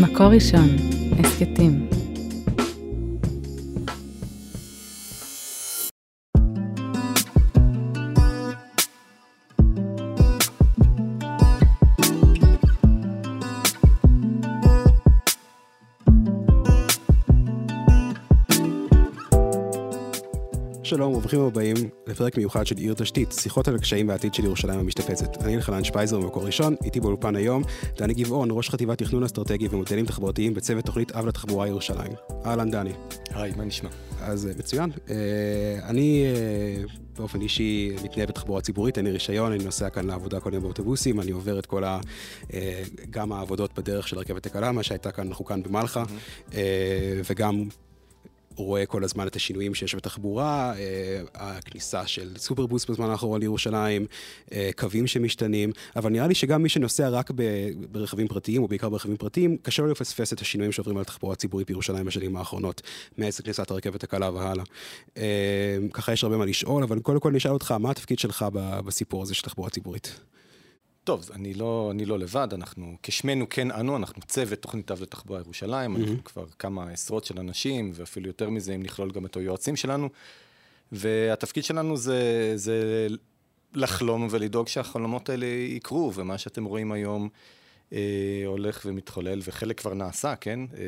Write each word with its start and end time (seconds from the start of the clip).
מקור 0.00 0.26
ראשון, 0.26 0.68
הסכתים. 1.18 2.03
שלום 21.34 21.46
וברוכים 21.46 21.74
הבאים 21.74 21.90
לפרק 22.06 22.36
מיוחד 22.36 22.66
של 22.66 22.76
עיר 22.76 22.94
תשתית, 22.94 23.32
שיחות 23.32 23.68
על 23.68 23.74
הקשיים 23.74 24.08
והעתיד 24.08 24.34
של 24.34 24.44
ירושלים 24.44 24.80
המשתפצת. 24.80 25.42
אני 25.42 25.56
אלחנן 25.56 25.84
שפייזר 25.84 26.20
במקור 26.20 26.46
ראשון, 26.46 26.76
איתי 26.84 27.00
באולפן 27.00 27.36
היום, 27.36 27.62
דני 27.98 28.14
גבעון, 28.14 28.48
ראש 28.52 28.70
חטיבת 28.70 28.98
תכנון 28.98 29.24
אסטרטגי 29.24 29.68
ומודלים 29.70 30.06
תחבורתיים 30.06 30.54
בצוות 30.54 30.84
תוכנית 30.84 31.12
אב 31.12 31.26
לתחבורה 31.26 31.68
ירושלים. 31.68 32.12
אהלן 32.46 32.70
דני. 32.70 32.92
היי, 33.30 33.52
מה 33.56 33.64
נשמע? 33.64 33.90
אז 34.20 34.46
אה, 34.46 34.52
מצוין. 34.58 34.90
אה, 35.10 35.16
אני 35.88 36.24
אה, 36.26 36.82
באופן 37.16 37.40
אישי 37.40 37.96
מתנהל 38.04 38.26
בתחבורה 38.26 38.60
ציבורית, 38.60 38.98
אין 38.98 39.06
לי 39.06 39.12
רישיון, 39.12 39.52
אני 39.52 39.64
נוסע 39.64 39.88
כאן 39.88 40.06
לעבודה 40.06 40.40
כל 40.40 40.54
יום 40.54 40.62
באוטובוסים, 40.62 41.20
אני 41.20 41.30
עובר 41.30 41.58
את 41.58 41.66
כל 41.66 41.84
ה... 41.84 42.00
גם 43.10 43.32
העבודות 43.32 43.78
בדרך 43.78 44.08
של 44.08 44.18
הרכבת 44.18 44.46
הקלה, 44.46 44.72
מה 44.72 44.82
שהייתה 44.82 45.10
כאן, 45.10 45.28
אנחנו 45.28 45.44
כאן 45.44 45.62
במלחה. 45.62 46.04
וגם 47.24 47.64
רואה 48.56 48.86
כל 48.86 49.04
הזמן 49.04 49.26
את 49.26 49.36
השינויים 49.36 49.74
שיש 49.74 49.94
בתחבורה, 49.94 50.74
אה, 50.76 51.22
הכניסה 51.34 52.06
של 52.06 52.32
סופרבוס 52.36 52.86
בזמן 52.86 53.10
האחרון 53.10 53.40
לירושלים, 53.40 54.06
אה, 54.52 54.70
קווים 54.76 55.06
שמשתנים, 55.06 55.72
אבל 55.96 56.10
נראה 56.10 56.26
לי 56.26 56.34
שגם 56.34 56.62
מי 56.62 56.68
שנוסע 56.68 57.08
רק 57.08 57.30
ברכבים 57.90 58.28
פרטיים, 58.28 58.62
או 58.62 58.68
בעיקר 58.68 58.88
ברכבים 58.88 59.16
פרטיים, 59.16 59.56
קשה 59.62 59.82
לו 59.82 59.90
לפספס 59.90 60.32
את 60.32 60.40
השינויים 60.40 60.72
שעוברים 60.72 60.96
על 60.96 61.02
התחבורה 61.02 61.32
הציבורית 61.32 61.66
בירושלים 61.66 62.06
בשנים 62.06 62.36
האחרונות, 62.36 62.82
מאז 63.18 63.40
כניסת 63.40 63.70
הרכבת 63.70 64.04
הקלה 64.04 64.30
והלאה. 64.30 64.64
אה, 65.16 65.76
ככה 65.92 66.12
יש 66.12 66.24
הרבה 66.24 66.36
מה 66.36 66.44
לשאול, 66.44 66.82
אבל 66.82 67.00
קודם 67.00 67.20
כל 67.20 67.32
נשאל 67.32 67.52
אותך, 67.52 67.72
מה 67.72 67.90
התפקיד 67.90 68.18
שלך 68.18 68.46
בסיפור 68.84 69.22
הזה 69.22 69.34
של 69.34 69.42
תחבורה 69.42 69.70
ציבורית? 69.70 70.20
טוב, 71.04 71.30
אני 71.34 71.54
לא, 71.54 71.88
אני 71.90 72.04
לא 72.04 72.18
לבד, 72.18 72.48
אנחנו, 72.52 72.96
כשמנו 73.02 73.46
כן 73.50 73.70
אנו, 73.70 73.96
אנחנו 73.96 74.22
צוות 74.22 74.58
תוכנית 74.58 74.90
אב 74.90 75.02
לתחבורה 75.02 75.40
ירושלים, 75.40 75.96
mm-hmm. 75.96 76.00
אנחנו 76.00 76.24
כבר 76.24 76.46
כמה 76.58 76.90
עשרות 76.90 77.24
של 77.24 77.38
אנשים, 77.38 77.90
ואפילו 77.94 78.26
יותר 78.26 78.50
מזה, 78.50 78.74
אם 78.74 78.82
נכלול 78.82 79.10
גם 79.10 79.26
את 79.26 79.36
היועצים 79.36 79.76
שלנו, 79.76 80.08
והתפקיד 80.92 81.64
שלנו 81.64 81.96
זה, 81.96 82.52
זה 82.56 83.06
לחלום 83.74 84.28
ולדאוג 84.30 84.68
שהחלומות 84.68 85.28
האלה 85.28 85.46
יקרו, 85.46 86.12
ומה 86.14 86.38
שאתם 86.38 86.64
רואים 86.64 86.92
היום 86.92 87.28
אה, 87.92 88.42
הולך 88.46 88.82
ומתחולל, 88.86 89.40
וחלק 89.44 89.80
כבר 89.80 89.94
נעשה, 89.94 90.36
כן? 90.36 90.60
אה, 90.74 90.84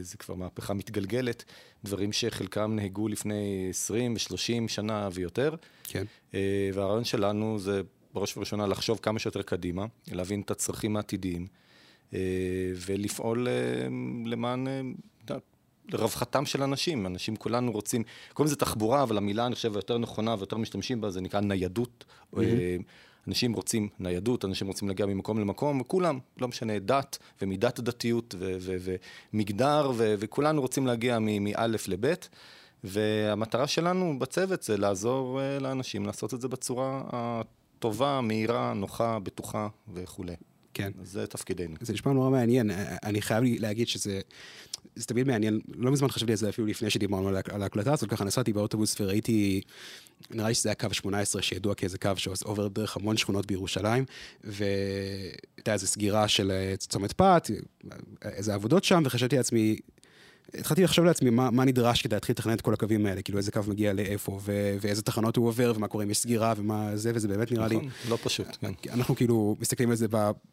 זה 0.00 0.16
כבר 0.16 0.34
מהפכה 0.34 0.74
מתגלגלת, 0.74 1.44
דברים 1.84 2.12
שחלקם 2.12 2.72
נהגו 2.76 3.08
לפני 3.08 3.66
20 3.70 4.14
ו-30 4.14 4.68
שנה 4.68 5.08
ויותר. 5.12 5.54
כן. 5.84 6.04
אה, 6.34 6.70
והרעיון 6.74 7.04
שלנו 7.04 7.58
זה... 7.58 7.82
בראש 8.14 8.36
ובראשונה 8.36 8.66
לחשוב 8.66 8.98
כמה 9.02 9.18
שיותר 9.18 9.42
קדימה, 9.42 9.86
להבין 10.12 10.40
את 10.40 10.50
הצרכים 10.50 10.96
העתידיים, 10.96 11.46
אה, 12.14 12.18
ולפעול 12.86 13.48
אה, 13.48 13.52
למען, 14.26 14.68
אה, 14.68 14.80
לרווחתם 15.88 16.46
של 16.46 16.62
אנשים. 16.62 17.06
אנשים 17.06 17.36
כולנו 17.36 17.72
רוצים, 17.72 18.02
קוראים 18.32 18.46
לזה 18.46 18.56
תחבורה, 18.56 19.02
אבל 19.02 19.16
המילה, 19.16 19.46
אני 19.46 19.54
חושב, 19.54 19.74
היותר 19.74 19.98
נכונה 19.98 20.34
ויותר 20.38 20.56
משתמשים 20.56 21.00
בה, 21.00 21.10
זה 21.10 21.20
נקרא 21.20 21.40
ניידות. 21.40 22.04
Mm-hmm. 22.34 22.38
אנשים 23.28 23.52
רוצים 23.52 23.88
ניידות, 23.98 24.44
אנשים 24.44 24.66
רוצים 24.66 24.88
להגיע 24.88 25.06
ממקום 25.06 25.40
למקום, 25.40 25.82
כולם, 25.82 26.18
לא 26.40 26.48
משנה, 26.48 26.78
דת 26.78 27.18
ומידת 27.42 27.78
הדתיות 27.78 28.34
ומגדר, 29.32 29.92
וכולנו 29.96 30.60
רוצים 30.60 30.86
להגיע 30.86 31.18
מא' 31.18 31.66
לב'. 31.88 32.14
והמטרה 32.84 33.66
שלנו 33.66 34.18
בצוות 34.18 34.62
זה 34.62 34.76
לעזור 34.76 35.40
לאנשים 35.60 36.06
לעשות 36.06 36.34
את 36.34 36.40
זה 36.40 36.48
בצורה 36.48 37.02
טובה, 37.82 38.20
מהירה, 38.20 38.72
נוחה, 38.74 39.18
בטוחה 39.18 39.68
וכולי. 39.94 40.34
כן. 40.74 40.92
זה 41.02 41.26
תפקידנו. 41.26 41.76
זה 41.80 41.92
נשמע 41.92 42.12
נורא 42.12 42.30
מעניין. 42.30 42.70
אני 43.02 43.22
חייב 43.22 43.44
להגיד 43.58 43.88
שזה... 43.88 44.20
זה 44.96 45.04
תמיד 45.04 45.26
מעניין, 45.26 45.60
לא 45.76 45.90
מזמן 45.90 46.08
חשבתי 46.08 46.32
על 46.32 46.38
זה 46.38 46.48
אפילו 46.48 46.66
לפני 46.66 46.90
שדיברנו 46.90 47.28
על 47.28 47.62
ההקלטה 47.62 47.92
הזאת, 47.92 48.10
ככה 48.10 48.24
נסעתי 48.24 48.52
באוטובוס 48.52 49.00
וראיתי, 49.00 49.60
נראה 50.30 50.48
לי 50.48 50.54
שזה 50.54 50.68
היה 50.68 50.74
קו 50.74 50.94
18 50.94 51.42
שידוע 51.42 51.74
כאיזה 51.74 51.98
קו 51.98 52.10
שעובר 52.16 52.68
דרך 52.68 52.96
המון 52.96 53.16
שכונות 53.16 53.46
בירושלים, 53.46 54.04
והייתה 54.44 55.72
איזו 55.72 55.86
סגירה 55.86 56.28
של 56.28 56.50
אה, 56.50 56.74
צומת 56.76 57.12
פת, 57.12 57.50
איזה 58.22 58.54
עבודות 58.54 58.84
שם, 58.84 59.02
וחשבתי 59.04 59.36
לעצמי, 59.36 59.76
התחלתי 60.58 60.82
לחשוב 60.82 61.04
לעצמי 61.04 61.30
מה, 61.30 61.50
מה 61.50 61.64
נדרש 61.64 62.02
כדי 62.02 62.16
להתחיל 62.16 62.32
לתכנן 62.32 62.52
את 62.52 62.60
כל 62.60 62.74
הקווים 62.74 63.06
האלה, 63.06 63.22
כאילו 63.22 63.38
איזה 63.38 63.52
קו 63.52 63.60
מגיע 63.68 63.92
לאיפה, 63.92 64.38
ו- 64.42 64.76
ואיזה 64.80 65.02
תחנות 65.02 65.36
הוא 65.36 65.46
עובר, 65.48 65.72
ומה 65.76 65.88
קורה 65.88 66.04
אם 66.04 66.10
יש 66.10 66.18
סגירה, 66.18 66.54
ומה 66.56 66.96
זה, 66.96 67.12
וזה 67.14 67.28
באמת 67.28 67.52
נראה 67.52 67.66
נכון, 67.66 67.80
לי... 67.80 67.86
נכון, 67.86 68.10
לא 68.10 68.18
פשוט, 68.22 68.46
כן. 68.60 68.72
אנחנו 68.92 69.16
כאילו 69.16 69.56
מסתכלים 69.60 69.90
על 69.90 69.96
זה 69.96 70.06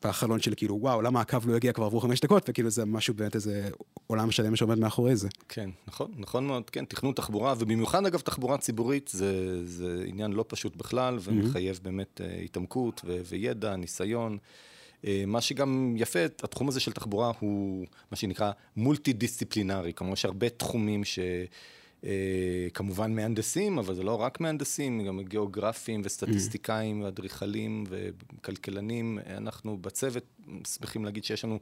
בחלון 0.03 0.39
של 0.39 0.53
כאילו, 0.55 0.77
וואו, 0.81 1.01
למה 1.01 1.21
הקו 1.21 1.37
לא 1.47 1.55
הגיע 1.55 1.73
כבר 1.73 1.85
עברו 1.85 1.99
חמש 1.99 2.19
דקות, 2.19 2.49
וכאילו 2.49 2.69
זה 2.69 2.85
משהו 2.85 3.13
באמת 3.13 3.35
איזה 3.35 3.69
עולם 4.07 4.31
שלם 4.31 4.55
שעומד 4.55 4.79
מאחורי 4.79 5.15
זה. 5.15 5.27
כן, 5.49 5.69
נכון, 5.87 6.11
נכון 6.17 6.47
מאוד, 6.47 6.69
כן, 6.69 6.85
תכנון 6.85 7.13
תחבורה, 7.13 7.53
ובמיוחד 7.59 8.05
אגב 8.05 8.19
תחבורה 8.19 8.57
ציבורית, 8.57 9.09
זה, 9.13 9.61
זה 9.65 10.03
עניין 10.05 10.31
לא 10.31 10.45
פשוט 10.47 10.75
בכלל, 10.75 11.17
ומחייב 11.21 11.75
mm-hmm. 11.75 11.83
באמת 11.83 12.21
uh, 12.21 12.43
התעמקות 12.43 13.01
ו- 13.05 13.21
וידע, 13.29 13.75
ניסיון. 13.75 14.37
אה, 15.07 15.23
מה 15.27 15.41
שגם 15.41 15.93
יפה, 15.97 16.19
התחום 16.25 16.67
הזה 16.67 16.79
של 16.79 16.91
תחבורה 16.91 17.31
הוא 17.39 17.85
מה 18.11 18.17
שנקרא 18.17 18.51
מולטי 18.75 19.13
דיסציפלינרי, 19.13 19.93
כלומר 19.95 20.13
יש 20.13 20.25
הרבה 20.25 20.49
תחומים 20.49 21.03
ש... 21.03 21.19
אה, 22.03 22.67
כמובן 22.73 23.15
מהנדסים, 23.15 23.79
אבל 23.79 23.95
זה 23.95 24.03
לא 24.03 24.15
רק 24.15 24.39
מהנדסים, 24.39 25.05
גם 25.05 25.23
גיאוגרפים 25.23 26.01
וסטטיסטיקאים 26.03 27.01
ואדריכלים 27.01 27.83
וכלכלנים. 27.89 29.19
אנחנו 29.27 29.77
בצוות 29.77 30.23
שמחים 30.67 31.05
להגיד 31.05 31.23
שיש 31.23 31.45
לנו 31.45 31.59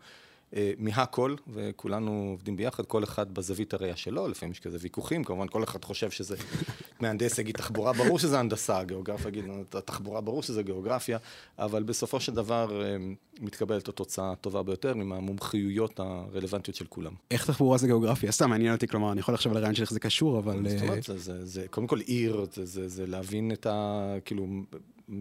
מהכל, 0.78 1.36
וכולנו 1.48 2.28
עובדים 2.32 2.56
ביחד, 2.56 2.86
כל 2.86 3.04
אחד 3.04 3.34
בזווית 3.34 3.74
הראייה 3.74 3.96
שלו, 3.96 4.28
לפעמים 4.28 4.52
יש 4.52 4.60
כזה 4.60 4.78
ויכוחים, 4.82 5.24
כמובן 5.24 5.48
כל 5.48 5.64
אחד 5.64 5.86
חושב 5.86 6.12
שזה 6.12 6.36
מהנדס 7.00 7.40
יגיד 7.40 7.56
תחבורה, 7.56 7.94
ברור 7.94 8.20
שזה 8.20 8.40
הנדסה, 8.40 8.84
גיאוגרפיה 8.84 9.30
יגיד 9.30 9.46
תחבורה, 9.86 10.22
ברור 10.22 10.44
שזה 10.44 10.64
גיאוגרפיה, 10.64 11.18
אבל 11.60 11.84
בסופו 11.84 12.20
של 12.20 12.34
דבר 12.34 12.82
אה, 12.84 12.98
מתקבלת 13.40 13.88
התוצאה 13.88 14.32
הטובה 14.32 14.64
ביותר 14.64 14.92
עם 14.92 15.12
המומחיויות 15.12 16.00
הרלוונטיות 16.00 16.76
של 16.76 16.86
כולם. 16.86 17.12
איך 17.32 17.48
תחבורה 17.48 17.78
זה 17.78 17.88
גיאוגרפיה? 17.88 18.32
סתם 18.32 18.50
מעניין 18.50 18.74
אותי, 18.74 18.88
כלומר, 18.88 19.12
אני 19.12 19.20
יכול 19.20 19.34
לחשוב 19.34 19.52
על 19.52 19.58
הרעיון 19.58 19.76
של 19.76 19.82
איך 19.82 19.94
זה 19.94 20.00
קשור, 20.00 20.40
אבל... 20.40 20.70
זאת 20.70 20.82
אומרת, 20.82 21.04
זה, 21.44 21.66
קודם 21.70 21.88
כל 21.88 22.00
עיר, 22.00 22.46
זה, 22.54 22.66
זה, 22.66 22.88
זה 22.88 23.08
להבין 23.08 23.52
את 23.52 23.66
ה... 23.66 24.16
כאילו... 24.26 24.48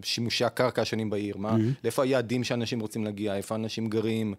שימושי 0.03 0.45
הקרקע 0.45 0.83
השונים 0.83 1.11
בעיר, 1.11 1.37
מה, 1.37 1.57
mm-hmm. 1.57 1.81
לאיפה 1.85 2.03
היעדים 2.03 2.45
שאנשים 2.45 2.81
רוצים 2.81 3.05
להגיע, 3.05 3.37
איפה 3.37 3.55
אנשים 3.55 3.89
גרים, 3.89 4.35
אה, 4.35 4.39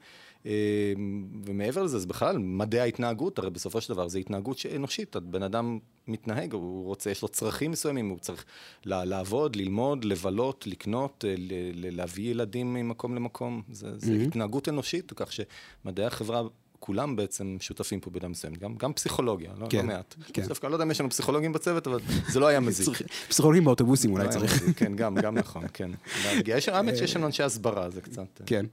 ומעבר 1.46 1.84
לזה, 1.84 2.00
זה 2.00 2.08
בכלל 2.08 2.38
מדעי 2.38 2.80
ההתנהגות, 2.80 3.40
הרי 3.40 3.50
בסופו 3.50 3.82
של 3.82 3.94
דבר 3.94 4.08
זה 4.08 4.20
התנהגות 4.20 4.58
אנושית, 4.76 5.16
בן 5.16 5.44
אדם 5.44 5.80
מתנהג, 6.08 6.54
הוא 6.54 6.86
רוצה, 6.86 7.10
יש 7.10 7.22
לו 7.22 7.28
צרכים 7.28 7.72
מסוימים, 7.72 8.10
הוא 8.10 8.20
צריך 8.20 8.46
לעבוד, 8.86 9.56
ללמוד, 9.56 10.06
לבלות, 10.06 10.68
לקנות, 10.68 11.26
אה, 11.28 11.36
להביא 11.74 12.32
ילדים 12.32 12.74
ממקום 12.74 13.16
למקום, 13.16 13.62
זה, 13.72 14.00
זה 14.00 14.12
mm-hmm. 14.12 14.28
התנהגות 14.28 14.70
אנושית, 14.70 15.12
כך 15.16 15.32
שמדעי 15.32 16.06
החברה 16.06 16.42
כולם 16.80 17.16
בעצם 17.16 17.58
שותפים 17.60 18.00
פה 18.00 18.10
במידה 18.10 18.28
מסוימת, 18.28 18.58
גם, 18.58 18.76
גם 18.76 18.94
פסיכולוגיה, 18.94 19.52
לא, 19.60 19.68
כן, 19.70 19.78
לא 19.78 19.84
מעט. 19.84 20.16
כן. 20.34 20.48
דווקא 20.48 20.68
לא 20.68 20.76
יודע 20.76 20.84
אם 20.84 20.92
יש 20.92 21.00
לנו 21.02 21.10
פסיכולוגים 21.10 21.54
בצוות, 21.54 21.88
אבל 21.88 22.00
זה 22.30 22.40
לא 22.40 22.48
היה 22.48 22.60
מזיק. 22.60 22.98
פסיכולוגים 23.30 23.64
באוטובוסים 23.64 24.12
אולי 24.12 24.26
לא 24.26 24.32
צריך. 24.32 24.64
כן, 24.76 24.96
גם, 24.96 25.16
גם 25.16 25.38
נכון, 25.38 25.64
כן. 25.74 25.92
יש, 26.48 26.70
האמת 26.70 26.98
שיש 26.98 27.16
לנו 27.16 27.26
אנשי 27.26 27.44
הסברה, 27.44 27.90
זה 27.90 28.02
קצת... 28.02 28.20
אה, 28.42 28.46
כן, 28.46 28.66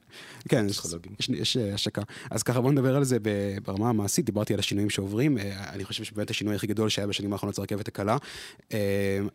כן, 0.49 0.67
יש, 1.19 1.29
יש 1.29 1.57
אה, 1.57 1.75
השקה. 1.75 2.03
אז 2.31 2.43
ככה 2.43 2.61
בוא 2.61 2.73
נדבר 2.73 2.97
על 2.97 3.05
זה 3.05 3.19
ברמה 3.63 3.89
המעשית, 3.89 4.25
דיברתי 4.25 4.55
על 4.55 4.61
השינויים 4.61 4.91
שעוברים, 4.91 5.39
אה, 5.39 5.71
אני 5.73 5.85
חושב 5.85 6.05
שבאמת 6.05 6.31
השינוי 6.31 6.55
הכי 6.55 6.67
גדול 6.67 6.89
שהיה 6.89 7.07
בשנים 7.07 7.33
האחרונות 7.33 7.55
זה 7.55 7.63
רכבת 7.63 7.89
הקלה, 7.89 8.17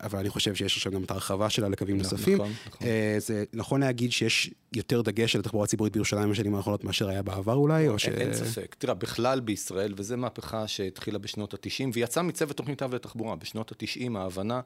אבל 0.02 0.20
אני 0.20 0.30
חושב 0.30 0.56
שיש 0.56 0.78
עכשיו 0.78 0.92
גם 0.92 1.04
את 1.04 1.12
ההרחבה 1.12 1.50
שלה 1.50 1.70
לקווים 1.70 1.98
לא, 1.98 2.04
נוספים. 2.04 2.38
נכון, 2.38 2.52
נכון. 2.68 2.88
זה 3.20 3.44
נכון 3.54 3.80
להגיד 3.80 4.12
שיש 4.12 4.52
יותר 4.76 5.02
דגש 5.02 5.36
על 5.36 5.42
התחבורה 5.42 5.64
הציבורית 5.64 5.94
בירושלים 5.94 6.32
בשנים 6.32 6.56
האחרונות 6.56 6.84
מאשר 6.84 7.10
היה 7.10 7.22
בעבר 7.22 7.54
אולי, 7.54 7.88
או 7.88 8.00
ש... 8.00 8.06
אין 8.06 8.34
ספק. 8.34 8.59
ספק. 8.60 8.76
תראה, 8.76 8.94
בכלל 8.94 9.40
בישראל, 9.40 9.94
וזו 9.98 10.18
מהפכה 10.18 10.68
שהתחילה 10.68 11.20
בשנות 11.20 11.54
ה-90, 11.54 11.90
ויצאה 11.94 12.24
מצוות 12.24 12.58
תוכנית 12.58 12.84
אב 12.84 12.96
לתחבורה. 12.96 13.36
בשנות 13.36 13.72
ה-90 13.72 14.18
ההבנה 14.18 14.62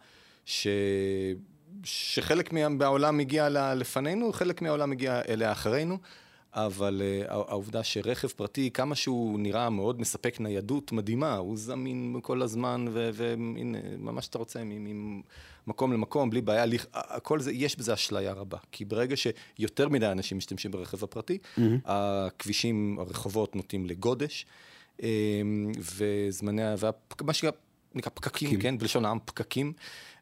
ש... 0.45 0.67
שחלק 1.83 2.53
מהעולם 2.53 3.19
הגיע 3.19 3.49
לפנינו, 3.75 4.33
חלק 4.33 4.61
מהעולם 4.61 4.91
הגיע 4.91 5.21
אליה 5.29 5.51
אחרינו. 5.51 5.97
אבל 6.55 7.01
uh, 7.01 7.31
העובדה 7.31 7.83
שרכב 7.83 8.27
פרטי, 8.27 8.69
כמה 8.71 8.95
שהוא 8.95 9.39
נראה 9.39 9.69
מאוד 9.69 10.01
מספק 10.01 10.39
ניידות 10.39 10.91
מדהימה, 10.91 11.35
הוא 11.35 11.57
זמין 11.57 12.19
כל 12.23 12.41
הזמן, 12.41 12.85
והנה, 12.91 13.77
ממש 13.97 14.27
אתה 14.27 14.37
רוצה, 14.37 14.61
ממקום 14.65 15.93
למקום, 15.93 16.29
בלי 16.29 16.41
בעיה, 16.41 16.65
הכל 16.93 17.39
זה, 17.39 17.51
יש 17.51 17.77
בזה 17.77 17.93
אשליה 17.93 18.33
רבה. 18.33 18.57
כי 18.71 18.85
ברגע 18.85 19.15
שיותר 19.15 19.89
מדי 19.89 20.07
אנשים 20.07 20.37
משתמשים 20.37 20.71
ברכב 20.71 21.03
הפרטי, 21.03 21.37
mm-hmm. 21.37 21.61
הכבישים, 21.85 22.99
הרחובות 22.99 23.55
נוטים 23.55 23.85
לגודש, 23.85 24.45
אמ, 25.01 25.71
וזמני, 25.79 26.61
ומה 27.21 27.33
שנקרא 27.33 27.51
פקקים, 28.13 28.59
כן, 28.59 28.77
בלשון 28.77 29.05
העם 29.05 29.19
פקקים. 29.25 29.73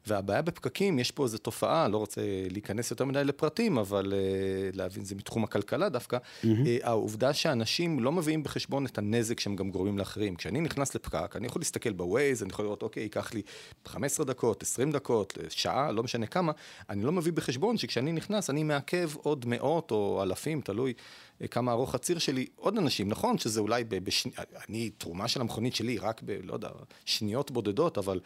והבעיה 0.08 0.42
בפקקים, 0.42 1.00
יש 1.00 1.12
פה 1.12 1.24
איזו 1.24 1.38
תופעה, 1.38 1.88
לא 1.88 1.98
רוצה 1.98 2.22
להיכנס 2.50 2.92
יותר 2.92 3.06
מדי 3.06 3.24
לפרטים, 3.24 3.78
אבל 3.78 4.14
uh, 4.14 4.78
להבין, 4.78 5.06
זה 5.06 5.16
מתחום 5.16 5.44
הכלכלה 5.44 5.90
דווקא, 5.90 6.18
mm-hmm. 6.18 6.48
העובדה 6.84 7.34
שאנשים 7.34 8.00
לא 8.00 8.12
מביאים 8.12 8.44
בחשבון 8.44 8.86
את 8.86 8.98
הנזק 8.98 9.40
שהם 9.40 9.56
גם 9.56 9.72
גורמים 9.72 9.98
לאחרים. 9.98 10.36
כשאני 10.36 10.62
נכנס 10.62 10.96
לפקק, 10.96 11.36
אני 11.36 11.48
יכול 11.48 11.60
להסתכל 11.60 11.92
בווייז, 11.92 12.44
אני 12.44 12.52
יכול 12.52 12.66
לראות, 12.66 12.84
אוקיי, 12.84 13.04
ייקח 13.04 13.34
לי 13.34 13.42
15 13.86 14.26
דקות, 14.26 14.64
20 14.64 14.92
דקות, 14.92 15.38
שעה, 15.50 15.92
לא 15.92 16.04
משנה 16.04 16.26
כמה, 16.26 16.52
אני 16.90 17.04
לא 17.04 17.12
מביא 17.12 17.34
בחשבון 17.34 17.78
שכשאני 17.78 18.12
נכנס, 18.12 18.50
אני 18.50 18.64
מעכב 18.64 19.12
עוד 19.16 19.46
מאות 19.48 19.92
או 19.92 20.24
אלפים, 20.24 20.62
תלוי 20.62 20.94
אה, 21.42 21.48
כמה 21.48 21.72
ארוך 21.72 21.96
הציר 21.96 22.20
שלי, 22.20 22.46
עוד 22.56 22.78
אנשים. 22.78 23.10
נכון 23.10 23.38
שזה 23.38 23.60
אולי, 23.60 23.84
בש... 23.84 24.28
אני, 24.70 24.90
תרומה 24.90 25.28
של 25.28 25.42
המכונית 25.42 25.76
שלי 25.76 25.98
רק 25.98 26.22
ב, 26.26 26.40
לא 26.44 26.54
יודע, 26.54 26.70
שניות 27.06 27.52
בודדות, 27.52 27.98
אבל 27.98 28.20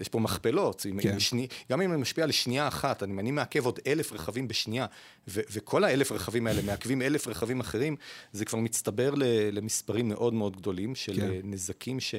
יש 0.00 0.08
פה 0.08 0.20
מכפלות, 0.20 0.86
כן. 1.02 1.20
שני, 1.20 1.46
גם 1.70 1.80
אם 1.80 1.92
אני 1.92 2.00
משפיע 2.00 2.26
לשנייה 2.26 2.68
אחת, 2.68 3.02
אני, 3.02 3.20
אני 3.20 3.30
מעכב 3.30 3.66
עוד 3.66 3.78
אלף 3.86 4.12
רכבים 4.12 4.48
בשנייה, 4.48 4.86
ו, 5.28 5.40
וכל 5.52 5.84
האלף 5.84 6.12
רכבים 6.12 6.46
האלה 6.46 6.62
מעכבים 6.62 7.02
אלף 7.02 7.28
רכבים 7.28 7.60
אחרים, 7.60 7.96
זה 8.32 8.44
כבר 8.44 8.58
מצטבר 8.58 9.14
ל, 9.14 9.24
למספרים 9.52 10.08
מאוד 10.08 10.34
מאוד 10.34 10.56
גדולים 10.56 10.94
של 10.94 11.16
כן. 11.16 11.30
אה, 11.30 11.40
נזקים, 11.44 12.00
שזה 12.00 12.18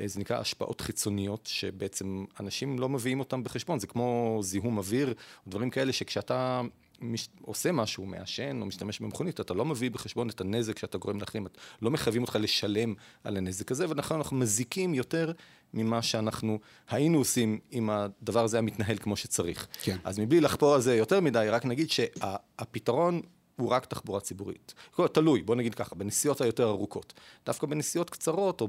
אה, 0.00 0.06
נקרא 0.16 0.38
השפעות 0.38 0.80
חיצוניות, 0.80 1.46
שבעצם 1.52 2.24
אנשים 2.40 2.78
לא 2.78 2.88
מביאים 2.88 3.20
אותם 3.20 3.44
בחשבון, 3.44 3.78
זה 3.78 3.86
כמו 3.86 4.38
זיהום 4.42 4.78
אוויר, 4.78 5.08
או 5.08 5.50
דברים 5.50 5.70
כאלה 5.70 5.92
שכשאתה 5.92 6.60
מש... 7.02 7.28
עושה 7.40 7.72
משהו, 7.72 8.06
מעשן 8.06 8.58
או 8.60 8.66
משתמש 8.66 9.00
במכונית, 9.00 9.40
אתה 9.40 9.54
לא 9.54 9.64
מביא 9.64 9.90
בחשבון 9.90 10.28
את 10.28 10.40
הנזק 10.40 10.78
שאתה 10.78 10.98
גורם 10.98 11.20
לאחרים, 11.20 11.46
לא 11.82 11.90
מחייבים 11.90 12.22
אותך 12.22 12.38
לשלם 12.40 12.94
על 13.24 13.36
הנזק 13.36 13.70
הזה, 13.70 13.86
ולכן 13.88 14.14
אנחנו 14.14 14.36
מזיקים 14.36 14.94
יותר 14.94 15.32
ממה 15.74 16.02
שאנחנו 16.02 16.58
היינו 16.88 17.18
עושים 17.18 17.58
אם 17.72 17.90
הדבר 17.90 18.44
הזה 18.44 18.56
היה 18.56 18.62
מתנהל 18.62 18.96
כמו 18.96 19.16
שצריך. 19.16 19.66
כן. 19.82 19.96
אז 20.04 20.18
מבלי 20.18 20.40
לחפור 20.40 20.74
על 20.74 20.80
זה 20.80 20.96
יותר 20.96 21.20
מדי, 21.20 21.46
רק 21.50 21.64
נגיד 21.64 21.90
שהפתרון... 21.90 23.20
שה... 23.22 23.28
הוא 23.56 23.68
רק 23.68 23.86
תחבורה 23.86 24.20
ציבורית. 24.20 24.74
תלוי, 25.12 25.42
בוא 25.42 25.54
נגיד 25.54 25.74
ככה, 25.74 25.94
בנסיעות 25.94 26.40
היותר 26.40 26.68
ארוכות. 26.68 27.12
דווקא 27.46 27.66
בנסיעות 27.66 28.10
קצרות, 28.10 28.60
או 28.60 28.68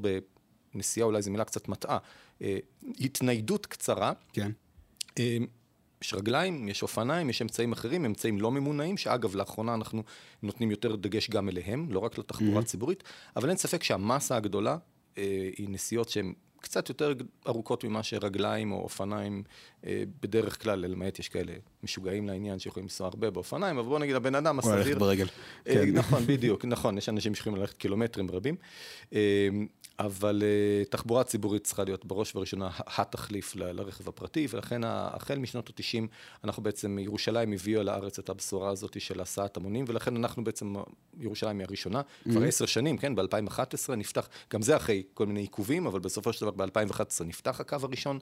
בנסיעה 0.73 1.05
אולי 1.05 1.21
זו 1.21 1.31
מילה 1.31 1.43
קצת 1.43 1.67
מטעה, 1.67 1.97
אה, 2.41 2.57
התניידות 2.99 3.65
קצרה, 3.65 4.11
כן. 4.33 4.51
אה, 5.19 5.37
יש 6.03 6.13
רגליים, 6.13 6.67
יש 6.67 6.81
אופניים, 6.81 7.29
יש 7.29 7.41
אמצעים 7.41 7.71
אחרים, 7.71 8.05
אמצעים 8.05 8.41
לא 8.41 8.51
ממונעים, 8.51 8.97
שאגב, 8.97 9.35
לאחרונה 9.35 9.73
אנחנו 9.73 10.03
נותנים 10.43 10.71
יותר 10.71 10.95
דגש 10.95 11.29
גם 11.29 11.49
אליהם, 11.49 11.87
לא 11.91 11.99
רק 11.99 12.17
לתחבורה 12.17 12.61
mm-hmm. 12.61 12.65
ציבורית, 12.65 13.03
אבל 13.35 13.49
אין 13.49 13.57
ספק 13.57 13.83
שהמסה 13.83 14.35
הגדולה 14.35 14.77
אה, 15.17 15.49
היא 15.57 15.69
נסיעות 15.69 16.09
שהן 16.09 16.33
קצת 16.63 16.89
יותר 16.89 17.13
ארוכות 17.47 17.83
ממה 17.83 18.03
שרגליים 18.03 18.71
או 18.71 18.81
אופניים 18.81 19.43
אה, 19.85 20.03
בדרך 20.21 20.63
כלל, 20.63 20.79
למעט 20.79 21.19
יש 21.19 21.29
כאלה 21.29 21.53
משוגעים 21.83 22.27
לעניין 22.27 22.59
שיכולים 22.59 22.85
לנסוע 22.85 23.07
הרבה 23.07 23.29
באופניים, 23.29 23.77
אבל 23.77 23.87
בוא 23.87 23.99
נגיד 23.99 24.15
הבן 24.15 24.35
אדם 24.35 24.59
הסביר... 24.59 24.73
הוא 24.73 24.83
הולך 24.83 24.97
ברגל. 24.97 25.27
אה, 25.67 25.73
כן. 25.73 25.89
נכון, 25.93 26.23
בדיוק, 26.27 26.65
נכון, 26.65 26.97
יש 26.97 27.09
אנשים 27.09 27.35
שיכולים 27.35 27.59
ללכת 27.59 27.77
קילומטרים 27.77 28.31
רבים. 28.31 28.55
אה, 29.13 29.19
אבל 29.99 30.41
uh, 30.41 30.89
תחבורה 30.89 31.23
ציבורית 31.23 31.63
צריכה 31.63 31.83
להיות 31.83 32.05
בראש 32.05 32.35
ובראשונה 32.35 32.69
התחליף 32.97 33.55
ל- 33.55 33.71
לרכב 33.71 34.09
הפרטי, 34.09 34.47
ולכן 34.49 34.81
החל 34.83 35.37
משנות 35.37 35.69
ה-90, 35.69 36.07
אנחנו 36.43 36.63
בעצם, 36.63 36.99
ירושלים 36.99 37.53
הביאה 37.53 37.83
לארץ 37.83 38.19
את 38.19 38.29
הבשורה 38.29 38.69
הזאת 38.69 39.01
של 39.01 39.21
הסעת 39.21 39.57
המונים, 39.57 39.85
ולכן 39.87 40.15
אנחנו 40.15 40.43
בעצם, 40.43 40.75
ירושלים 41.19 41.59
היא 41.59 41.65
הראשונה, 41.67 42.01
mm-hmm. 42.01 42.31
כבר 42.31 42.43
עשר 42.43 42.65
שנים, 42.65 42.97
כן, 42.97 43.15
ב-2011 43.15 43.95
נפתח, 43.97 44.29
גם 44.53 44.61
זה 44.61 44.75
אחרי 44.75 45.03
כל 45.13 45.25
מיני 45.25 45.39
עיכובים, 45.39 45.87
אבל 45.87 45.99
בסופו 45.99 46.33
של 46.33 46.45
דבר 46.45 46.65
ב-2011 46.65 47.23
נפתח 47.23 47.59
הקו 47.59 47.77
הראשון. 47.83 48.19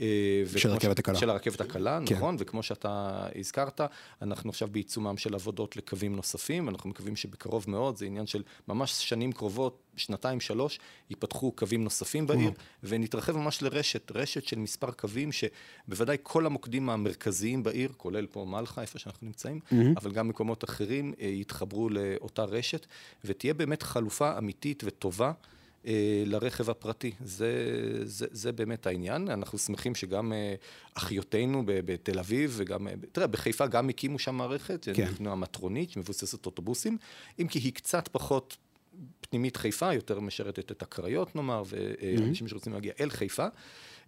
אה, 0.00 0.42
של 0.56 0.70
הרכבת 0.70 0.98
הקלה. 0.98 1.14
של 1.18 1.30
הרכבת 1.30 1.60
הקלה, 1.60 1.98
כן. 2.06 2.16
נכון, 2.16 2.36
וכמו 2.38 2.62
שאתה 2.62 3.26
הזכרת, 3.38 3.80
אנחנו 4.22 4.50
עכשיו 4.50 4.68
בעיצומם 4.72 5.16
של 5.16 5.34
עבודות 5.34 5.76
לקווים 5.76 6.16
נוספים, 6.16 6.68
אנחנו 6.68 6.90
מקווים 6.90 7.16
שבקרוב 7.16 7.64
מאוד, 7.68 7.96
זה 7.96 8.06
עניין 8.06 8.26
של 8.26 8.42
ממש 8.68 9.08
שנים 9.08 9.32
קרובות, 9.32 9.82
שנתיים, 9.96 10.40
שלוש, 10.40 10.78
ייפתחו 11.10 11.52
קווים 11.52 11.84
נוספים 11.84 12.26
בעיר, 12.26 12.50
ונתרחב 12.82 13.36
ממש 13.36 13.62
לרשת, 13.62 14.12
רשת 14.14 14.44
של 14.44 14.58
מספר 14.58 14.90
קווים, 14.90 15.30
שבוודאי 15.32 16.16
כל 16.22 16.46
המוקדים 16.46 16.90
המרכזיים 16.90 17.62
בעיר, 17.62 17.92
כולל 17.96 18.26
פה 18.26 18.44
מלחה, 18.48 18.82
איפה 18.82 18.98
שאנחנו 18.98 19.26
נמצאים, 19.26 19.60
mm-hmm. 19.60 19.74
אבל 19.96 20.12
גם 20.12 20.28
מקומות 20.28 20.64
אחרים, 20.64 21.14
אה, 21.20 21.26
יתחברו 21.26 21.88
לאותה 21.88 22.44
רשת, 22.44 22.86
ותהיה 23.24 23.54
באמת 23.54 23.82
חלופה 23.82 24.38
אמיתית 24.38 24.82
וטובה. 24.86 25.32
אה, 25.86 26.22
לרכב 26.26 26.70
הפרטי. 26.70 27.12
זה, 27.24 27.52
זה, 28.02 28.26
זה 28.30 28.52
באמת 28.52 28.86
העניין. 28.86 29.28
אנחנו 29.28 29.58
שמחים 29.58 29.94
שגם 29.94 30.32
אה, 30.32 30.54
אחיותינו 30.94 31.62
בתל 31.66 32.18
אביב 32.18 32.54
וגם, 32.56 32.88
תראה, 33.12 33.26
בחיפה 33.26 33.66
גם 33.66 33.88
הקימו 33.88 34.18
שם 34.18 34.34
מערכת, 34.34 34.88
כן. 34.94 35.04
נקנו 35.04 35.32
המטרונית, 35.32 35.90
שמבוססת 35.90 36.46
אוטובוסים, 36.46 36.98
אם 37.40 37.48
כי 37.48 37.58
היא 37.58 37.72
קצת 37.72 38.08
פחות 38.08 38.56
פנימית 39.20 39.56
חיפה, 39.56 39.94
יותר 39.94 40.20
משרתת 40.20 40.70
את 40.72 40.82
הקריות 40.82 41.36
נאמר, 41.36 41.62
ואנשים 41.66 42.46
mm-hmm. 42.46 42.50
שרוצים 42.50 42.72
להגיע 42.72 42.92
אל 43.00 43.10
חיפה. 43.10 43.46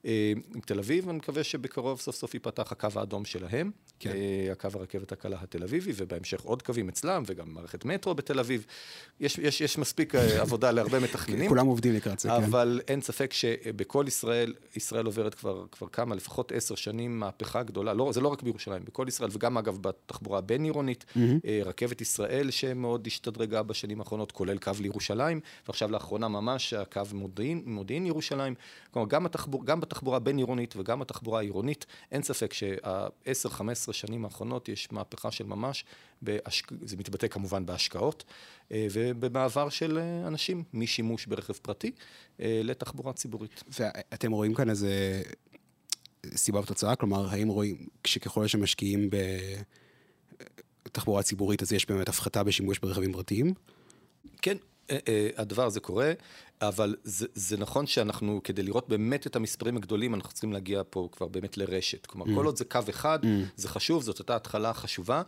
אה, 0.04 0.32
עם 0.54 0.60
תל 0.60 0.78
אביב, 0.78 1.08
אני 1.08 1.18
מקווה 1.18 1.44
שבקרוב 1.44 2.00
סוף 2.00 2.16
סוף 2.16 2.34
ייפתח 2.34 2.72
הקו 2.72 2.88
האדום 2.96 3.24
שלהם, 3.24 3.70
כן. 4.00 4.10
אה, 4.10 4.52
הקו 4.52 4.68
הרכבת 4.74 5.12
הקלה 5.12 5.36
התל 5.42 5.62
אביבי, 5.62 5.92
ובהמשך 5.96 6.40
עוד 6.40 6.62
קווים 6.62 6.88
אצלם, 6.88 7.22
וגם 7.26 7.54
מערכת 7.54 7.84
מטרו 7.84 8.14
בתל 8.14 8.38
אביב. 8.38 8.66
יש, 9.20 9.38
יש, 9.38 9.60
יש 9.60 9.78
מספיק 9.78 10.14
אה, 10.14 10.40
עבודה 10.42 10.70
להרבה 10.70 11.00
מתכננים. 11.00 11.48
כולם 11.48 11.66
עובדים 11.66 11.94
לקראת 11.94 12.18
זה, 12.18 12.28
כן. 12.28 12.34
אבל 12.34 12.80
אין 12.88 13.00
ספק 13.00 13.32
שבכל 13.32 14.04
ישראל, 14.08 14.54
ישראל 14.76 15.06
עוברת 15.06 15.34
כבר, 15.34 15.64
כבר 15.72 15.88
כמה, 15.88 16.14
לפחות 16.14 16.52
עשר 16.52 16.74
שנים, 16.74 17.20
מהפכה 17.20 17.62
גדולה, 17.62 17.94
לא, 17.94 18.10
זה 18.12 18.20
לא 18.20 18.28
רק 18.28 18.42
בירושלים, 18.42 18.82
בכל 18.84 19.04
ישראל, 19.08 19.30
וגם 19.32 19.58
אגב 19.58 19.78
בתחבורה 19.80 20.38
הבין-עירונית, 20.38 21.04
mm-hmm. 21.08 21.64
רכבת 21.64 22.00
ישראל 22.00 22.50
שמאוד 22.50 23.06
השתדרגה 23.06 23.62
בשנים 23.62 24.00
האחרונות, 24.00 24.32
כולל 24.32 24.58
קו 24.58 24.72
לירושלים, 24.80 25.40
ועכשיו 25.68 25.90
לאחרונה 25.90 26.28
ממש 26.28 26.72
הקו 26.72 27.02
מודיעין, 27.12 27.62
מודיעין 27.66 28.06
ירושלים. 28.06 28.54
כלומר, 28.90 29.08
גם, 29.08 29.26
התחבור, 29.26 29.64
גם 29.64 29.80
בתחבורה 29.88 30.16
הבין-עירונית 30.16 30.74
וגם 30.76 31.02
התחבורה 31.02 31.38
העירונית, 31.40 31.86
אין 32.12 32.22
ספק 32.22 32.52
שה-10-15 32.52 33.92
שנים 33.92 34.24
האחרונות 34.24 34.68
יש 34.68 34.92
מהפכה 34.92 35.30
של 35.30 35.44
ממש, 35.44 35.84
בהשק... 36.22 36.72
זה 36.84 36.96
מתבטא 36.96 37.28
כמובן 37.28 37.66
בהשקעות, 37.66 38.24
אה, 38.72 38.86
ובמעבר 38.92 39.68
של 39.68 39.98
אה, 39.98 40.26
אנשים 40.26 40.64
משימוש 40.74 41.26
ברכב 41.26 41.52
פרטי 41.52 41.90
אה, 42.40 42.60
לתחבורה 42.64 43.12
ציבורית. 43.12 43.64
ואתם 43.78 44.32
רואים 44.32 44.54
כאן 44.54 44.70
איזה 44.70 45.22
סיבה 46.34 46.60
ותוצאה? 46.60 46.96
כלומר, 46.96 47.28
האם 47.28 47.48
רואים 47.48 47.86
שככל 48.06 48.46
שמשקיעים 48.46 49.10
בתחבורה 50.84 51.22
ציבורית, 51.22 51.62
אז 51.62 51.72
יש 51.72 51.86
באמת 51.86 52.08
הפחתה 52.08 52.42
בשימוש 52.42 52.78
ברכבים 52.78 53.12
פרטיים? 53.12 53.54
כן, 54.42 54.56
הדבר 55.36 55.66
הזה 55.66 55.80
קורה. 55.80 56.12
אבל 56.60 56.96
זה, 57.04 57.26
זה 57.34 57.56
נכון 57.56 57.86
שאנחנו, 57.86 58.40
כדי 58.44 58.62
לראות 58.62 58.88
באמת 58.88 59.26
את 59.26 59.36
המספרים 59.36 59.76
הגדולים, 59.76 60.14
אנחנו 60.14 60.32
צריכים 60.32 60.52
להגיע 60.52 60.82
פה 60.90 61.08
כבר 61.12 61.28
באמת 61.28 61.56
לרשת. 61.56 62.06
כלומר, 62.06 62.26
mm. 62.26 62.34
כל 62.34 62.46
עוד 62.46 62.56
זה 62.56 62.64
קו 62.64 62.80
אחד, 62.90 63.18
mm. 63.22 63.26
זה 63.56 63.68
חשוב, 63.68 64.02
זאת 64.02 64.18
הייתה 64.18 64.36
התחלה 64.36 64.74
חשובה, 64.74 65.22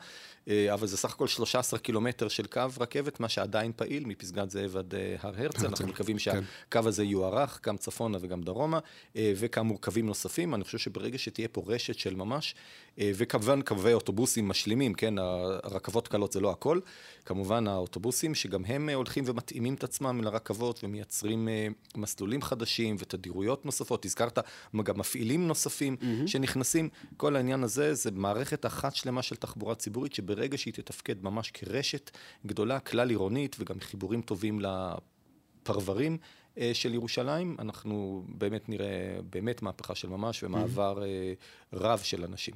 אה, 0.48 0.74
אבל 0.74 0.86
זה 0.86 0.96
סך 0.96 1.12
הכל 1.14 1.28
13 1.28 1.80
קילומטר 1.80 2.28
של 2.28 2.46
קו 2.46 2.62
רכבת, 2.80 3.20
מה 3.20 3.28
שעדיין 3.28 3.72
פעיל, 3.76 4.06
מפסגת 4.06 4.50
זאב 4.50 4.76
עד 4.76 4.94
אה, 4.94 5.16
הר 5.20 5.34
הרצל. 5.42 5.66
אנחנו 5.66 5.86
מקווים 5.86 6.18
כן. 6.18 6.40
שהקו 6.68 6.88
הזה 6.88 7.04
יוארך, 7.04 7.60
גם 7.66 7.76
צפונה 7.76 8.18
וגם 8.20 8.42
דרומה, 8.42 8.78
אה, 9.16 9.32
וכאמור 9.36 9.80
קווים 9.80 10.06
נוספים. 10.06 10.54
אני 10.54 10.64
חושב 10.64 10.78
שברגע 10.78 11.18
שתהיה 11.18 11.48
פה 11.48 11.62
רשת 11.66 11.98
של 11.98 12.14
ממש, 12.14 12.54
וכמובן 12.98 13.62
קווי 13.62 13.92
אוטובוסים 13.92 14.48
משלימים, 14.48 14.94
כן, 14.94 15.14
הרכבות 15.18 16.08
קלות 16.08 16.32
זה 16.32 16.40
לא 16.40 16.50
הכל, 16.50 16.80
כמובן 17.24 17.66
האוטובוסים, 17.66 18.34
שגם 18.34 18.64
הם 18.64 18.88
הולכים 18.88 19.24
ומתאימים 19.26 19.74
את 19.74 19.84
עצמם 19.84 20.20
לרכבות 20.24 20.84
ומייצרים... 20.84 21.19
מייצרים 21.22 21.48
uh, 21.48 21.98
מסלולים 21.98 22.42
חדשים 22.42 22.96
ותדירויות 22.98 23.66
נוספות, 23.66 24.04
הזכרת 24.04 24.38
גם 24.82 24.98
מפעילים 24.98 25.46
נוספים 25.48 25.96
mm-hmm. 26.00 26.26
שנכנסים, 26.26 26.88
כל 27.16 27.36
העניין 27.36 27.64
הזה 27.64 27.94
זה 27.94 28.10
מערכת 28.10 28.66
אחת 28.66 28.94
שלמה 28.94 29.22
של 29.22 29.36
תחבורה 29.36 29.74
ציבורית, 29.74 30.14
שברגע 30.14 30.58
שהיא 30.58 30.74
תתפקד 30.74 31.22
ממש 31.24 31.50
כרשת 31.50 32.10
גדולה, 32.46 32.80
כלל 32.80 33.10
עירונית, 33.10 33.56
וגם 33.58 33.80
חיבורים 33.80 34.22
טובים 34.22 34.60
לפרברים, 34.60 36.18
uh, 36.56 36.60
של 36.72 36.94
ירושלים, 36.94 37.56
אנחנו 37.58 38.24
באמת 38.28 38.68
נראה 38.68 39.18
באמת 39.30 39.62
מהפכה 39.62 39.94
של 39.94 40.08
ממש 40.08 40.42
ומעבר 40.42 40.98
mm-hmm. 40.98 41.74
uh, 41.74 41.78
רב 41.78 41.98
של 41.98 42.24
אנשים. 42.24 42.54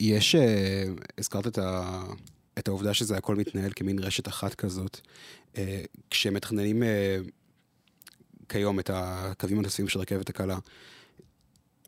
יש, 0.00 0.34
uh, 0.34 0.38
הזכרת 1.18 1.46
את 1.46 1.58
ה... 1.58 2.02
את 2.58 2.68
העובדה 2.68 2.94
שזה 2.94 3.16
הכל 3.16 3.36
מתנהל 3.36 3.70
כמין 3.76 3.98
רשת 3.98 4.28
אחת 4.28 4.54
כזאת, 4.54 5.00
אה, 5.56 5.82
כשמתכננים 6.10 6.82
אה, 6.82 7.18
כיום 8.48 8.80
את 8.80 8.90
הקווים 8.94 9.58
הנוספים 9.58 9.88
של 9.88 10.00
רכבת 10.00 10.28
הקלה, 10.28 10.58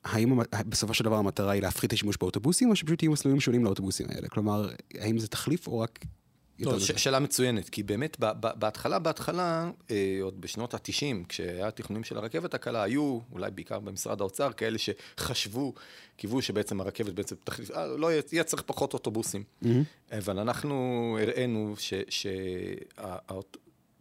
האם 0.05 0.39
בסופו 0.69 0.95
של 0.95 1.05
דבר 1.05 1.17
המטרה 1.17 1.53
היא 1.53 1.63
להפחית 1.63 1.89
את 1.89 1.93
השימוש 1.93 2.17
באוטובוסים, 2.17 2.71
או 2.71 2.77
שפשוט 2.77 3.03
יהיו 3.03 3.13
מסלולים 3.13 3.41
שונים 3.41 3.65
לאוטובוסים 3.65 4.07
האלה? 4.11 4.29
כלומר, 4.29 4.71
האם 4.95 5.19
זה 5.19 5.29
תחליף 5.29 5.67
או 5.67 5.79
רק... 5.79 6.05
לא, 6.63 6.81
ש- 6.81 6.91
שאלה 6.93 7.19
מצוינת, 7.19 7.69
כי 7.69 7.83
באמת 7.83 8.17
בהתחלה, 8.35 8.99
בהתחלה, 8.99 9.71
אה, 9.91 10.19
עוד 10.23 10.41
בשנות 10.41 10.75
ה-90, 10.75 11.27
כשהיה 11.29 11.71
תכנונים 11.71 12.05
של 12.05 12.17
הרכבת 12.19 12.55
הקלה, 12.55 12.83
היו, 12.83 13.19
אולי 13.33 13.51
בעיקר 13.51 13.79
במשרד 13.79 14.21
האוצר, 14.21 14.53
כאלה 14.53 14.79
שחשבו, 14.79 15.75
קיוו 16.17 16.43
שבעצם 16.43 16.81
הרכבת 16.81 17.13
בעצם 17.13 17.37
תחליף, 17.45 17.71
אה, 17.71 17.87
לא 17.87 18.13
יהיה, 18.33 18.45
צריך 18.45 18.63
פחות 18.67 18.95
אוטובוסים. 18.95 19.45
Mm-hmm. 19.63 19.67
אבל 20.19 20.39
אנחנו 20.39 21.19
הראינו 21.23 21.75
ש... 21.79 21.95
ש- 22.09 22.27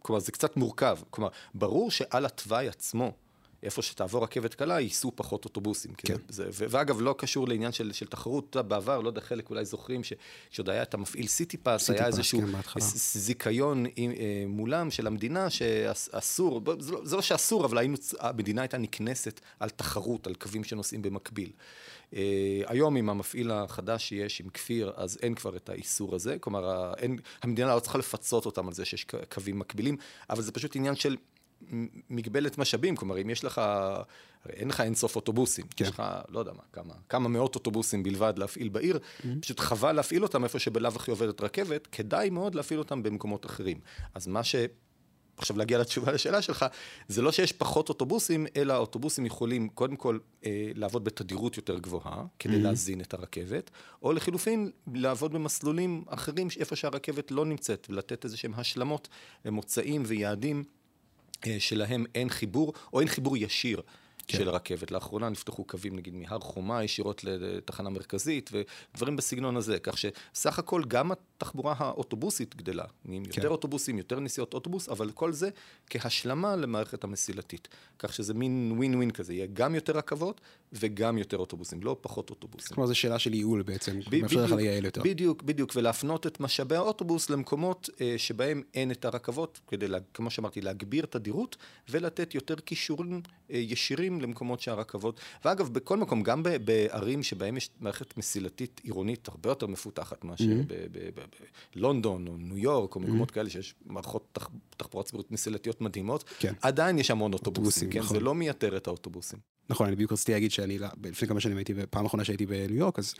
כלומר, 0.02 0.20
זה 0.20 0.32
קצת 0.32 0.56
מורכב. 0.56 0.98
כלומר, 1.10 1.30
ברור 1.54 1.90
שעל 1.90 2.26
התוואי 2.26 2.68
עצמו, 2.68 3.12
איפה 3.62 3.82
שתעבור 3.82 4.24
רכבת 4.24 4.54
קלה, 4.54 4.80
ייסעו 4.80 5.12
פחות 5.14 5.44
אוטובוסים. 5.44 5.92
כן. 5.96 6.14
זה, 6.28 6.44
ו- 6.52 6.64
ואגב, 6.68 7.00
לא 7.00 7.14
קשור 7.18 7.48
לעניין 7.48 7.72
של, 7.72 7.92
של 7.92 8.06
תחרות, 8.06 8.56
בעבר, 8.56 9.00
לא 9.00 9.08
יודע, 9.08 9.20
חלק 9.20 9.50
אולי 9.50 9.64
זוכרים, 9.64 10.00
שכשעוד 10.04 10.70
היה 10.70 10.82
את 10.82 10.94
המפעיל 10.94 11.26
סיטי 11.26 11.56
פאס, 11.56 11.90
היה 11.90 12.06
איזשהו 12.06 12.40
כן, 12.40 12.80
זיכיון 12.80 13.86
עם, 13.96 14.10
אה, 14.10 14.44
מולם 14.46 14.90
של 14.90 15.06
המדינה, 15.06 15.50
שאסור, 15.50 16.60
זה 16.78 16.92
לא, 16.92 17.00
זה 17.04 17.16
לא 17.16 17.22
שאסור, 17.22 17.64
אבל 17.64 17.78
היינו, 17.78 17.96
המדינה 18.20 18.62
הייתה 18.62 18.78
נקנסת 18.78 19.40
על 19.60 19.70
תחרות, 19.70 20.26
על 20.26 20.34
קווים 20.34 20.64
שנוסעים 20.64 21.02
במקביל. 21.02 21.50
Uh, 22.12 22.14
היום 22.66 22.96
עם 22.96 23.10
המפעיל 23.10 23.50
החדש 23.50 24.08
שיש, 24.08 24.40
עם 24.40 24.48
כפיר, 24.48 24.92
אז 24.96 25.18
אין 25.22 25.34
כבר 25.34 25.56
את 25.56 25.68
האיסור 25.68 26.14
הזה, 26.14 26.36
כלומר, 26.40 26.94
אין, 26.98 27.18
המדינה 27.42 27.74
לא 27.74 27.80
צריכה 27.80 27.98
לפצות 27.98 28.46
אותם 28.46 28.68
על 28.68 28.74
זה 28.74 28.84
שיש 28.84 29.06
קווים 29.34 29.58
מקבילים, 29.58 29.96
אבל 30.30 30.42
זה 30.42 30.52
פשוט 30.52 30.76
עניין 30.76 30.94
של 30.94 31.16
מגבלת 32.10 32.58
משאבים, 32.58 32.96
כלומר, 32.96 33.20
אם 33.20 33.30
יש 33.30 33.44
לך, 33.44 33.58
הרי 33.58 34.54
אין 34.54 34.68
לך 34.68 34.80
אינסוף 34.80 35.16
אוטובוסים, 35.16 35.64
כן. 35.76 35.84
יש 35.84 35.90
לך, 35.90 36.02
לא 36.28 36.38
יודע 36.38 36.52
מה, 36.52 36.62
כמה, 36.72 36.94
כמה 37.08 37.28
מאות 37.28 37.54
אוטובוסים 37.54 38.02
בלבד 38.02 38.34
להפעיל 38.36 38.68
בעיר, 38.68 38.98
mm-hmm. 38.98 39.26
פשוט 39.40 39.60
חבל 39.60 39.92
להפעיל 39.92 40.22
אותם 40.22 40.44
איפה 40.44 40.58
שבלאו 40.58 40.92
הכי 40.96 41.10
עובדת 41.10 41.40
רכבת, 41.40 41.86
כדאי 41.86 42.30
מאוד 42.30 42.54
להפעיל 42.54 42.78
אותם 42.78 43.02
במקומות 43.02 43.46
אחרים. 43.46 43.80
אז 44.14 44.26
מה 44.26 44.44
ש... 44.44 44.56
עכשיו 45.36 45.58
להגיע 45.58 45.78
לתשובה 45.78 46.12
לשאלה 46.12 46.42
שלך, 46.42 46.66
זה 47.08 47.22
לא 47.22 47.32
שיש 47.32 47.52
פחות 47.52 47.88
אוטובוסים, 47.88 48.46
אלא 48.56 48.72
האוטובוסים 48.72 49.26
יכולים 49.26 49.68
קודם 49.68 49.96
כל 49.96 50.18
אה, 50.46 50.70
לעבוד 50.74 51.04
בתדירות 51.04 51.56
יותר 51.56 51.78
גבוהה, 51.78 52.24
כדי 52.38 52.56
mm-hmm. 52.56 52.58
להזין 52.58 53.00
את 53.00 53.14
הרכבת, 53.14 53.70
או 54.02 54.12
לחילופין 54.12 54.70
לעבוד 54.94 55.32
במסלולים 55.32 56.04
אחרים, 56.08 56.48
איפה 56.58 56.76
שהרכבת 56.76 57.30
לא 57.30 57.44
נמצאת, 57.44 57.86
ולתת 57.90 58.24
איזה 58.24 58.36
שהם 58.36 58.52
השלמות 58.56 59.08
למוצאים 59.44 60.02
ויעדים 60.06 60.56
אה, 60.58 60.64
שלהם 61.58 62.04
אין 62.14 62.28
חיבור, 62.28 62.72
או 62.92 63.00
אין 63.00 63.08
חיבור 63.08 63.36
ישיר 63.36 63.80
כן. 64.26 64.38
של 64.38 64.50
רכבת. 64.50 64.90
לאחרונה 64.90 65.28
נפתחו 65.28 65.64
קווים, 65.64 65.96
נגיד, 65.96 66.14
מהר 66.14 66.40
חומה 66.40 66.84
ישירות 66.84 67.24
לתחנה 67.24 67.90
מרכזית, 67.90 68.50
ודברים 68.52 69.16
בסגנון 69.16 69.56
הזה. 69.56 69.78
כך 69.78 69.98
שסך 69.98 70.58
הכל 70.58 70.82
גם 70.88 71.12
התחבורה 71.12 71.74
האוטובוסית 71.78 72.56
גדלה. 72.56 72.84
נהיים 73.04 73.24
כן. 73.24 73.30
יותר 73.36 73.48
אוטובוסים, 73.48 73.98
יותר 73.98 74.20
נסיעות 74.20 74.54
אוטובוס, 74.54 74.88
אבל 74.88 75.10
כל 75.10 75.32
זה 75.32 75.50
כהשלמה 75.90 76.56
למערכת 76.56 77.04
המסילתית. 77.04 77.68
כך 77.98 78.12
שזה 78.12 78.34
מין 78.34 78.72
ווין 78.76 78.94
ווין 78.94 79.10
כזה, 79.10 79.34
יהיה 79.34 79.46
גם 79.52 79.74
יותר 79.74 79.96
רכבות 79.96 80.40
וגם 80.72 81.18
יותר 81.18 81.36
אוטובוסים, 81.36 81.82
לא 81.82 81.96
פחות 82.00 82.30
אוטובוסים. 82.30 82.74
כלומר, 82.74 82.86
זו 82.86 82.94
שאלה 82.94 83.18
של 83.18 83.34
ייעול 83.34 83.62
בעצם, 83.62 84.00
מאפשר 84.22 84.44
לך 84.44 84.52
לייעל 84.52 84.84
יותר. 84.84 85.02
בדיוק, 85.02 85.42
בדיוק, 85.42 85.72
ולהפנות 85.76 86.26
את 86.26 86.40
משאבי 86.40 86.76
האוטובוס 86.76 87.30
למקומות 87.30 87.90
אה, 88.00 88.14
שבהם 88.16 88.62
אין 88.74 88.90
את 88.90 89.04
הרכבות, 89.04 89.60
כדי, 89.68 89.88
לה, 89.88 89.98
כמו 90.14 90.30
שאמרתי, 90.30 90.60
להגביר 90.60 91.06
תדירות 91.06 91.56
ולתת 91.88 92.34
יותר 92.34 92.54
קישורים 92.54 93.22
אה, 93.50 93.56
ישירים 93.56 94.11
למקומות 94.20 94.60
שהרכבות, 94.60 95.20
ואגב, 95.44 95.68
בכל 95.68 95.96
מקום, 95.96 96.22
גם 96.22 96.42
בערים 96.64 97.22
שבהם 97.22 97.56
יש 97.56 97.70
מערכת 97.80 98.16
מסילתית 98.16 98.80
עירונית 98.84 99.28
הרבה 99.28 99.50
יותר 99.50 99.66
מפותחת 99.66 100.24
מאשר 100.24 100.44
mm-hmm. 100.44 101.20
בלונדון 101.76 102.28
או 102.28 102.36
ניו 102.36 102.58
יורק 102.58 102.94
או 102.94 103.00
מקומות 103.00 103.30
mm-hmm. 103.30 103.34
כאלה 103.34 103.50
שיש 103.50 103.74
מערכות 103.86 104.24
תח, 104.32 104.50
תחבורה 104.82 105.04
ציבורית 105.04 105.30
מסילתיות 105.30 105.80
מדהימות, 105.80 106.24
כן. 106.38 106.52
עדיין 106.62 106.98
יש 106.98 107.10
המון 107.10 107.32
אוטובוסים, 107.32 107.90
כן? 107.90 107.98
נכון. 107.98 108.16
זה 108.16 108.24
לא 108.24 108.34
מייתר 108.34 108.76
את 108.76 108.86
האוטובוסים. 108.86 109.38
נכון, 109.70 109.86
אני 109.86 109.96
בדיוק 109.96 110.12
רציתי 110.12 110.32
להגיד 110.32 110.50
שאני, 110.50 110.78
לפני 111.04 111.28
כמה 111.28 111.40
שנים 111.40 111.56
הייתי, 111.56 111.74
פעם 111.90 112.06
אחרונה 112.06 112.24
שהייתי 112.24 112.46
בניו 112.46 112.76
יורק, 112.76 112.98
אז 112.98 113.14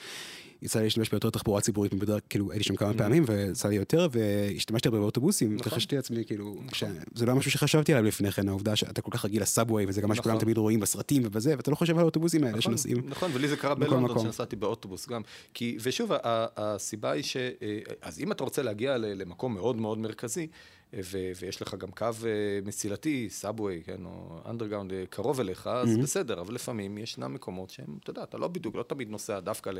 יצא 0.63 0.79
לי 0.79 0.85
להשתמש 0.85 1.11
ביותר 1.11 1.31
תחבורה 1.31 1.61
ציבורית 1.61 1.95
מבדרך, 1.95 2.21
כאילו 2.29 2.53
הייתי 2.53 2.65
שם 2.65 2.77
כמה 2.77 2.91
mm-hmm. 2.91 2.99
פעמים 2.99 3.25
ויצא 3.27 3.69
לי 3.69 3.75
יותר, 3.75 4.09
והשתמשתי 4.13 4.89
הרבה 4.89 5.01
באוטובוסים, 5.01 5.55
נכון. 5.55 5.73
וחשבתי 5.73 5.97
לעצמי, 5.97 6.25
כאילו, 6.25 6.57
נכון. 6.65 6.89
זה 7.15 7.27
לא 7.27 7.35
משהו 7.35 7.51
שחשבתי 7.51 7.93
עליו 7.93 8.05
לפני 8.05 8.33
כן, 8.33 8.49
העובדה 8.49 8.77
שאתה 8.77 9.03
כל 9.03 9.11
כך 9.11 9.25
רגיל 9.25 9.43
לסאבווי, 9.43 9.85
וזה 9.89 10.01
גם 10.01 10.09
מה 10.09 10.15
שכולם 10.15 10.35
נכון. 10.35 10.45
תמיד 10.45 10.59
רואים 10.59 10.81
בסרטים 10.81 11.23
ובזה, 11.25 11.55
ואתה 11.57 11.71
לא 11.71 11.77
חושב 11.77 11.95
על 11.95 12.01
האוטובוסים 12.01 12.45
האלה 12.45 12.61
שנוסעים. 12.61 13.03
נכון, 13.09 13.31
ולי 13.35 13.49
זה 13.49 13.57
קרה 13.57 13.75
בלונדון, 13.75 14.19
שנסעתי 14.19 14.57
באוטובוס 14.57 15.09
גם. 15.09 15.23
כי, 15.55 15.79
ושוב, 15.83 16.11
הסיבה 16.57 17.11
היא 17.11 17.23
ש... 17.23 17.37
אה, 17.37 17.79
אז 18.03 18.21
אם 18.21 18.33
אתה 18.33 18.45
רוצה 18.45 18.63
להגיע 18.63 18.99
למקום 18.99 19.55
מאוד 19.55 19.77
מאוד 19.77 19.99
מרכזי, 19.99 20.47
ו- 20.95 21.33
ויש 21.41 21.63
לך 21.63 21.75
גם 21.75 21.91
קו 21.91 22.07
uh, 22.21 22.25
מסילתי, 22.67 23.31
subway, 23.31 23.83
כן, 23.85 24.05
או 24.05 24.39
underground, 24.47 24.91
uh, 24.91 24.95
קרוב 25.11 25.41
אליך, 25.41 25.67
אז 25.67 25.89
mm-hmm. 25.89 26.03
בסדר, 26.03 26.41
אבל 26.41 26.55
לפעמים 26.55 26.99
ישנם 26.99 27.35
מקומות 27.35 27.71
שהם, 27.71 27.99
אתה 28.03 28.11
יודע, 28.11 28.23
אתה 28.23 28.39
לא 28.39 28.49
בדיוק, 28.49 28.77
לא 28.77 28.83
תמיד 28.83 29.11
נוסע 29.11 29.41
דווקא 29.41 29.71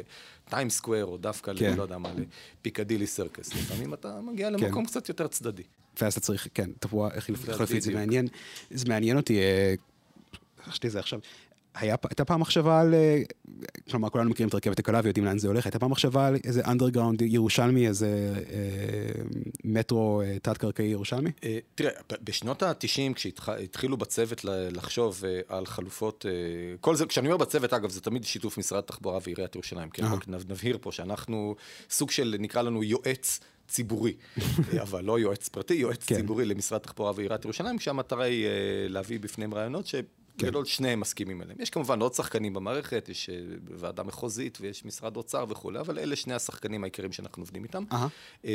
לטיימס 0.47 0.71
סקוור, 0.71 1.05
או 1.05 1.17
דווקא 1.17 1.53
כן. 1.57 1.73
ל... 1.73 1.77
לא 1.77 1.83
יודע 1.83 1.99
מה, 1.99 2.13
לפיקדילי 2.61 3.07
סירקס. 3.07 3.53
לפעמים 3.59 3.95
אתה 3.95 4.21
מגיע 4.21 4.51
כן. 4.51 4.55
למקום 4.55 4.85
כן. 4.85 4.91
קצת 4.91 5.09
יותר 5.09 5.27
צדדי. 5.29 5.63
ואז 6.01 6.13
אתה 6.13 6.21
צריך, 6.21 6.49
כן, 6.55 6.71
תבוא, 6.79 7.11
איך 7.11 7.31
להחליף 7.49 7.73
את 7.77 7.83
זה 7.83 7.95
מעניין. 7.95 8.29
זה 8.71 8.89
מעניין 8.89 9.17
אותי, 9.17 9.39
אה, 9.39 9.75
חשבתי 10.65 10.91
זה 10.91 10.99
עכשיו. 10.99 11.21
היה, 11.75 11.97
הייתה 12.09 12.25
פעם 12.25 12.41
מחשבה 12.41 12.81
על, 12.81 12.95
אה, 12.95 13.23
כלומר 13.91 14.11
כולנו 14.11 14.31
מכירים 14.31 14.49
את 14.49 14.55
הרכבת 14.55 14.79
הקלה 14.79 15.01
ויודעים 15.05 15.25
לאן 15.25 15.39
זה 15.39 15.49
הולך, 15.49 15.67
הייתה 15.67 15.79
פעם 15.79 15.91
מחשבה 15.91 16.27
על 16.27 16.37
איזה 16.45 16.63
אנדרגראונד 16.67 17.23
ירושלמי, 17.23 17.89
איזה 17.89 18.35
אה, 18.51 19.23
מטרו 19.65 20.23
אה, 20.23 20.39
תת-קרקעי 20.43 20.87
ירושלמי? 20.87 21.31
אה, 21.45 21.59
תראה, 21.75 21.91
בשנות 22.23 22.63
ה-90 22.63 23.15
כשהתחילו 23.15 23.97
בצוות 23.97 24.45
לחשוב 24.45 25.23
אה, 25.25 25.41
על 25.57 25.67
חלופות, 25.67 26.27
אה, 26.29 26.33
כל 26.81 26.97
זה, 26.97 27.07
כשאני 27.07 27.27
אומר 27.27 27.37
בצוות 27.37 27.73
אגב 27.73 27.91
זה 27.91 28.01
תמיד 28.01 28.25
שיתוף 28.25 28.59
משרד 28.59 28.79
התחבורה 28.79 29.19
ועיריית 29.23 29.55
ירושלים, 29.55 29.91
כן, 29.91 30.05
רק 30.05 30.29
נבהיר 30.29 30.79
פה 30.81 30.93
שאנחנו 30.93 31.55
סוג 31.91 32.11
של 32.11 32.37
נקרא 32.39 32.63
לנו 32.63 32.83
יועץ. 32.83 33.41
ציבורי, 33.69 34.15
אבל 34.83 35.05
לא 35.05 35.19
יועץ 35.19 35.49
פרטי, 35.49 35.75
יועץ 35.75 36.05
כן. 36.05 36.15
ציבורי 36.17 36.45
למשרד 36.45 36.81
התחבורה 36.81 37.13
ועיריית 37.17 37.45
ירושלים, 37.45 37.79
כשהמטרה 37.79 38.25
היא 38.25 38.47
uh, 38.47 38.49
להביא 38.93 39.21
בפניהם 39.21 39.55
רעיונות 39.55 39.87
כן. 40.39 40.47
בגדול 40.47 40.65
שניהם 40.65 41.01
מסכימים 41.01 41.41
עליהם. 41.41 41.61
יש 41.61 41.71
כמובן 41.71 42.01
עוד 42.01 42.15
שחקנים 42.15 42.55
במערכת, 42.55 43.09
יש 43.09 43.31
אה, 43.31 43.35
ועדה 43.77 44.03
מחוזית 44.03 44.59
ויש 44.61 44.85
משרד 44.85 45.17
אוצר 45.17 45.45
וכולי, 45.49 45.81
אבל 45.81 45.99
אלה 45.99 46.17
שני 46.17 46.35
השחקנים 46.35 46.85
העיקריים 46.85 47.13
שאנחנו 47.13 47.43
עובדים 47.43 47.65
איתם. 47.65 47.85
Uh-huh. 47.91 48.47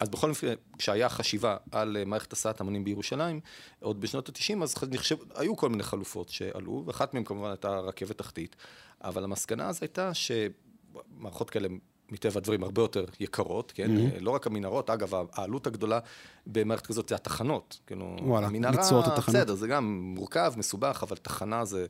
אז 0.00 0.08
בכל 0.08 0.30
מקרה, 0.30 0.54
כשהיה 0.78 1.08
חשיבה 1.08 1.56
על 1.70 1.96
אה, 1.96 2.04
מערכת 2.04 2.32
הסעת 2.32 2.60
המונים 2.60 2.84
בירושלים, 2.84 3.40
עוד 3.80 4.00
בשנות 4.00 4.28
ה-90, 4.28 4.62
אז 4.62 4.74
נחשב, 4.90 5.16
היו 5.34 5.56
כל 5.56 5.68
מיני 5.68 5.82
חלופות 5.82 6.28
שעלו, 6.28 6.82
ואחת 6.86 7.14
מהן 7.14 7.24
כמובן 7.24 7.48
הייתה 7.48 7.78
רכבת 7.78 8.18
תחתית, 8.18 8.56
אבל 9.00 9.24
המסקנה 9.24 9.68
אז 9.68 9.78
הייתה 9.82 10.10
שמערכות 10.14 11.50
כאלה 11.50 11.68
מטבע 12.12 12.38
הדברים 12.38 12.62
הרבה 12.62 12.82
יותר 12.82 13.04
יקרות, 13.20 13.72
כן? 13.74 13.96
Mm-hmm. 13.96 14.20
לא 14.20 14.30
רק 14.30 14.46
המנהרות, 14.46 14.90
אגב, 14.90 15.12
העלות 15.32 15.66
הגדולה 15.66 15.98
במערכת 16.46 16.86
כזאת 16.86 17.08
זה 17.08 17.14
התחנות. 17.14 17.80
כאילו, 17.86 18.16
וואלה, 18.22 18.46
המנהרה, 18.46 18.76
ליצור 18.76 19.00
את 19.00 19.06
התחנות. 19.06 19.36
בסדר, 19.36 19.54
זה 19.54 19.66
גם 19.66 20.14
מורכב, 20.16 20.52
מסובך, 20.56 21.04
אבל 21.08 21.16
תחנה 21.16 21.64
זה 21.64 21.86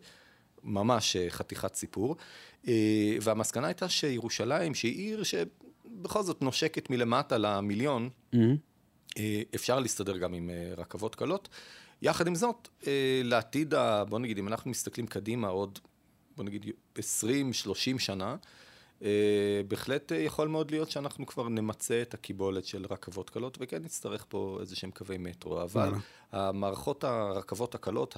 ממש 0.63 1.17
אה, 1.17 1.31
חתיכת 1.31 1.75
סיפור. 1.75 2.17
אה, 2.69 3.17
והמסקנה 3.23 3.67
הייתה 3.67 3.89
שירושלים, 3.89 4.75
שהיא 4.75 4.93
עיר 4.93 5.23
שבכל 5.23 6.23
זאת 6.23 6.43
נושקת 6.43 6.91
מלמטה 6.91 7.39
למיליון, 7.39 8.09
mm-hmm. 8.35 9.19
אפשר 9.55 9.81
להסתדר 9.81 10.17
גם 10.17 10.35
עם 10.35 10.51
רכבות 10.77 11.15
קלות. 11.15 11.49
יחד 12.03 12.27
עם 12.27 12.35
זאת, 12.35 12.69
לעתיד, 13.25 13.75
בוא 14.09 14.19
נגיד, 14.19 14.39
אם 14.39 14.49
אנחנו 14.49 14.71
מסתכלים 14.71 15.07
קדימה 15.07 15.49
עוד, 15.49 15.79
בוא 16.37 16.45
נגיד, 16.45 16.67
20-30 16.99 17.01
שנה, 17.99 18.37
בהחלט 19.69 20.13
יכול 20.15 20.49
מאוד 20.49 20.71
להיות 20.71 20.91
שאנחנו 20.91 21.27
כבר 21.27 21.49
נמצה 21.49 22.03
את 22.03 22.15
הקיבולת 22.15 22.65
של 22.65 22.87
רכבות 22.91 23.31
קלות, 23.31 23.59
וכן 23.61 23.83
נצטרך 23.83 24.25
פה 24.29 24.59
איזה 24.61 24.77
שהם 24.77 24.91
קווי 24.91 25.19
מטרו, 25.19 25.63
אבל 25.63 25.93
המערכות 26.33 27.05
הרכבות 27.05 27.75
הקלות, 27.75 28.17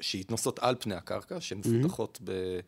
שהתנוסות 0.00 0.58
על 0.58 0.76
פני 0.78 0.94
הקרקע, 0.94 1.40
שמפותחות 1.40 2.20
ב... 2.24 2.60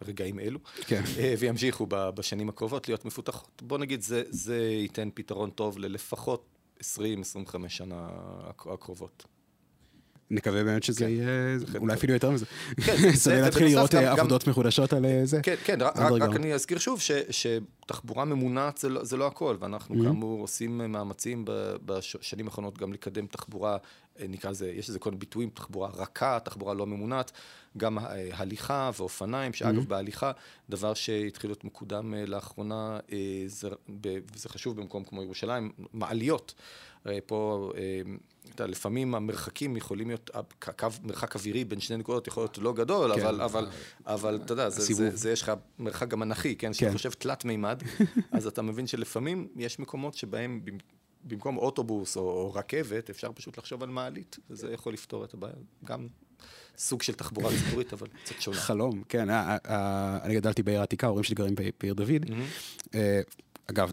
ברגעים 0.00 0.38
אלו, 0.38 0.58
כן. 0.86 1.02
אה, 1.18 1.34
וימשיכו 1.38 1.86
בשנים 1.88 2.48
הקרובות 2.48 2.88
להיות 2.88 3.04
מפותחות. 3.04 3.62
בוא 3.62 3.78
נגיד, 3.78 4.00
זה, 4.00 4.22
זה 4.28 4.60
ייתן 4.62 5.08
פתרון 5.14 5.50
טוב 5.50 5.78
ללפחות 5.78 6.44
20-25 6.80 6.82
שנה 7.68 8.08
הקרובות. 8.48 9.24
נקווה 10.30 10.64
באמת 10.64 10.82
שזה 10.82 11.08
יהיה, 11.08 11.56
אולי 11.78 11.94
אפילו 11.94 12.12
יותר 12.12 12.30
מזה. 12.30 12.46
כן, 12.84 12.96
זה 13.24 13.40
להתחיל 13.40 13.66
לראות 13.66 13.94
אה, 13.94 14.12
עבודות 14.12 14.46
מחודשות 14.46 14.92
על 14.92 15.04
אה, 15.06 15.20
זה. 15.24 15.40
כן, 15.42 15.54
כן, 15.64 15.78
רק 15.96 16.36
אני 16.36 16.54
אזכיר 16.54 16.78
שוב 16.78 17.00
שתחבורה 17.30 18.24
ממונעת 18.24 18.84
לא, 18.84 19.04
זה 19.04 19.16
לא 19.16 19.26
הכל, 19.26 19.56
ואנחנו 19.60 19.94
mm-hmm. 19.94 20.04
כאמור 20.04 20.40
עושים 20.40 20.78
מאמצים 20.78 21.44
בשנים 21.84 22.46
האחרונות 22.46 22.78
גם 22.78 22.92
לקדם 22.92 23.26
תחבורה, 23.26 23.76
נקרא 24.28 24.50
לזה, 24.50 24.70
יש 24.70 24.88
איזה 24.88 24.98
כל 24.98 25.10
מיני 25.10 25.20
ביטויים, 25.20 25.50
תחבורה 25.54 25.88
רכה, 25.94 26.38
תחבורה 26.44 26.74
לא 26.74 26.86
ממונעת, 26.86 27.32
גם 27.76 27.98
הליכה 28.32 28.90
ואופניים, 28.98 29.52
שאגב 29.52 29.82
mm-hmm. 29.82 29.88
בהליכה, 29.88 30.32
דבר 30.70 30.94
שהתחיל 30.94 31.50
להיות 31.50 31.64
מקודם 31.64 32.14
לאחרונה, 32.14 32.98
וזה 34.34 34.48
חשוב 34.48 34.76
במקום 34.76 35.04
כמו 35.04 35.22
ירושלים, 35.22 35.72
מעליות. 35.92 36.54
פה, 37.26 37.70
אה, 37.76 38.00
אתה 38.44 38.62
יודע, 38.62 38.72
לפעמים 38.72 39.14
המרחקים 39.14 39.76
יכולים 39.76 40.08
להיות, 40.08 40.30
קו, 40.78 40.86
מרחק 41.02 41.34
אווירי 41.34 41.64
בין 41.64 41.80
שני 41.80 41.96
נקודות 41.96 42.26
יכול 42.26 42.42
להיות 42.42 42.58
לא 42.58 42.72
גדול, 42.72 43.14
כן, 43.14 43.20
אבל, 43.20 43.40
אבל, 43.40 43.66
אבל 44.06 44.40
אתה 44.44 44.52
יודע, 44.52 44.68
זה, 44.68 44.94
זה, 44.94 45.16
זה 45.16 45.30
יש 45.30 45.42
לך 45.42 45.52
מרחק 45.78 46.08
גם 46.08 46.22
אנכי, 46.22 46.56
כן? 46.56 46.70
כן. 46.78 46.92
חושב 46.92 47.10
תלת 47.10 47.44
מימד, 47.44 47.82
אז 48.32 48.46
אתה 48.46 48.62
מבין 48.62 48.86
שלפעמים 48.86 49.48
יש 49.56 49.78
מקומות 49.78 50.14
שבהם 50.14 50.60
במקום 51.24 51.56
אוטובוס 51.56 52.16
או, 52.16 52.22
או 52.22 52.52
רכבת, 52.54 53.10
אפשר 53.10 53.32
פשוט 53.34 53.58
לחשוב 53.58 53.82
על 53.82 53.88
מעלית, 53.88 54.38
וזה 54.50 54.72
יכול 54.72 54.92
לפתור 54.92 55.24
את 55.24 55.34
הבעיה. 55.34 55.54
גם 55.84 56.06
סוג 56.78 57.02
של 57.02 57.12
תחבורה 57.12 57.50
ציבורית, 57.50 57.92
אבל 57.92 58.06
קצת 58.24 58.40
שונה. 58.40 58.56
חלום, 58.56 59.02
כן. 59.08 59.28
אני 59.30 60.34
גדלתי 60.34 60.62
בעיר 60.62 60.80
העתיקה, 60.80 61.06
ההורים 61.06 61.24
שלי 61.24 61.34
גרים 61.34 61.54
בעיר 61.80 61.94
דוד. 61.94 62.26
אגב, 63.70 63.90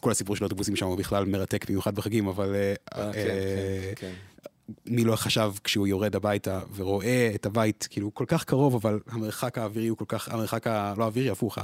כל 0.00 0.10
הסיפור 0.10 0.36
של 0.36 0.44
האוטובוסים 0.44 0.76
שם 0.76 0.86
הוא 0.86 0.98
בכלל 0.98 1.24
מרתק 1.24 1.68
במיוחד 1.68 1.94
בחגים, 1.94 2.26
אבל... 2.26 2.54
אה, 2.54 2.74
אה, 2.94 3.12
כן, 3.12 3.18
אה, 3.18 3.92
כן, 3.96 4.06
כן. 4.06 4.12
מי 4.86 5.04
לא 5.04 5.16
חשב 5.16 5.52
כשהוא 5.64 5.86
יורד 5.86 6.16
הביתה 6.16 6.60
ורואה 6.76 7.30
את 7.34 7.46
הבית, 7.46 7.88
כאילו, 7.90 8.14
כל 8.14 8.24
כך 8.28 8.44
קרוב, 8.44 8.74
אבל 8.74 9.00
המרחק 9.06 9.58
האווירי 9.58 9.88
הוא 9.88 9.98
כל 9.98 10.04
כך, 10.08 10.28
המרחק 10.28 10.66
ה... 10.66 10.94
לא 10.96 11.04
האווירי, 11.04 11.30
הפוך, 11.30 11.58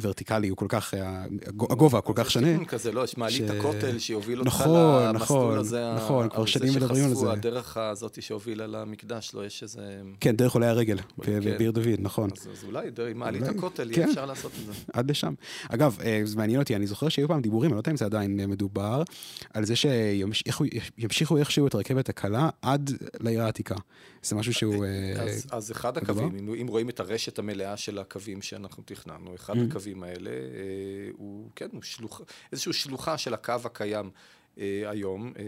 ורטיקלי 0.00 0.48
הוא 0.48 0.56
כל 0.56 0.66
כך, 0.68 0.94
אה, 0.94 1.24
הגובה 1.46 2.00
כל 2.00 2.12
כך 2.16 2.30
שונה. 2.30 2.46
זה 2.46 2.52
תיקון 2.52 2.64
כזה, 2.64 2.92
לא? 2.92 3.04
יש 3.04 3.16
מעלית 3.16 3.50
הכותל 3.50 3.98
שיוביל 3.98 4.38
אותך 4.38 4.48
נכון, 4.48 5.02
למסלול 5.02 5.14
נכון, 5.14 5.58
הזה. 5.58 5.94
נכון, 5.96 6.28
כבר 6.28 6.46
שנים 6.46 6.74
מדברים 6.74 7.04
על 7.04 7.14
זה. 7.14 7.32
הדרך 7.32 7.76
הזאת 7.76 8.22
שהובילה 8.22 8.66
למקדש, 8.66 9.34
לא 9.34 9.46
יש 9.46 9.62
איזה... 9.62 10.00
כן, 10.20 10.36
דרך 10.36 10.52
עולי 10.52 10.66
הרגל, 10.66 10.98
כן. 11.22 11.40
בעיר 11.40 11.70
דוד, 11.70 11.88
נכון. 11.98 12.30
אז 12.50 12.64
אולי 12.64 12.90
מעלית 13.14 13.42
הכותל, 13.42 13.90
יהיה 13.90 14.04
כן. 14.04 14.08
אפשר 14.08 14.26
לעשות 14.26 14.52
את 14.60 14.66
זה. 14.66 14.72
עד 14.92 15.10
לשם. 15.10 15.34
אגב, 15.68 15.98
אה, 16.04 16.20
זה 16.24 16.36
מעניין 16.36 16.60
אותי, 16.60 16.76
אני 16.76 16.86
זוכר 16.86 17.08
שהיו 17.08 17.28
פעם 17.28 17.40
דיבורים, 17.40 17.70
אני 17.70 17.74
לא 17.74 17.80
יודע 17.80 17.90
אם 17.90 17.96
זה 17.96 18.04
עדיין 18.04 18.50
מדובר, 18.50 19.02
על 19.54 19.64
זה 19.64 19.74
שימשיכו 19.76 21.36
איכשהו 21.36 21.66
את 21.66 21.74
הרכבת 21.74 22.08
הקלה 22.08 22.48
עד 22.62 22.90
לעיר 23.20 23.42
העתיקה. 23.42 23.74
זה 24.22 24.36
משהו 24.36 24.52
שהוא... 24.52 24.84
אז 25.50 25.72
אחד 25.72 25.98
הקווים, 25.98 26.48
אם 26.60 26.66
רואים 26.66 26.88
את 26.88 27.00
הרשת 27.00 27.38
המלאה 27.38 27.76
של 27.76 27.98
הקווים 27.98 28.42
שאנחנו 28.42 28.82
תכננו, 28.86 29.34
אחד 29.46 29.54
mm-hmm. 29.54 29.70
הקווים 29.70 30.02
האלה 30.02 30.30
אה, 30.30 31.10
הוא, 31.12 31.50
כן, 31.56 31.68
הוא 31.72 31.82
שלוח, 31.82 32.20
איזושהי 32.52 32.72
שלוחה 32.72 33.18
של 33.18 33.34
הקו 33.34 33.54
הקיים 33.64 34.10
אה, 34.58 34.82
היום, 34.86 35.32
אה, 35.38 35.44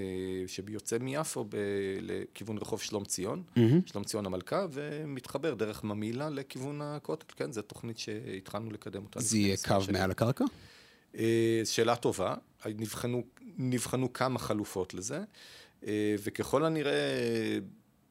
שיוצא 0.47 0.99
מיפו 0.99 1.45
ב, 1.45 1.57
לכיוון 2.00 2.59
רחוב 2.59 2.83
שלום 2.83 3.05
ציון, 3.05 3.43
mm-hmm. 3.57 3.61
שלום 3.87 4.05
ציון 4.05 4.26
המלכה, 4.26 4.67
ומתחבר 4.73 5.55
דרך 5.55 5.85
ממילא 5.85 6.28
לכיוון 6.28 6.83
הכותל, 6.83 7.35
כן, 7.37 7.52
זו 7.52 7.62
תוכנית 7.62 7.99
שהתחלנו 7.99 8.71
לקדם 8.71 9.02
אותה. 9.02 9.21
זה 9.21 9.38
יהיה 9.38 9.57
קו 9.57 9.81
שנים. 9.81 10.00
מעל 10.00 10.11
הקרקע? 10.11 10.45
שאלה 11.64 11.97
טובה, 11.97 12.35
נבחנו, 12.67 13.25
נבחנו 13.59 14.12
כמה 14.12 14.38
חלופות 14.38 14.95
לזה, 14.95 15.21
וככל 16.25 16.64
הנראה... 16.64 16.93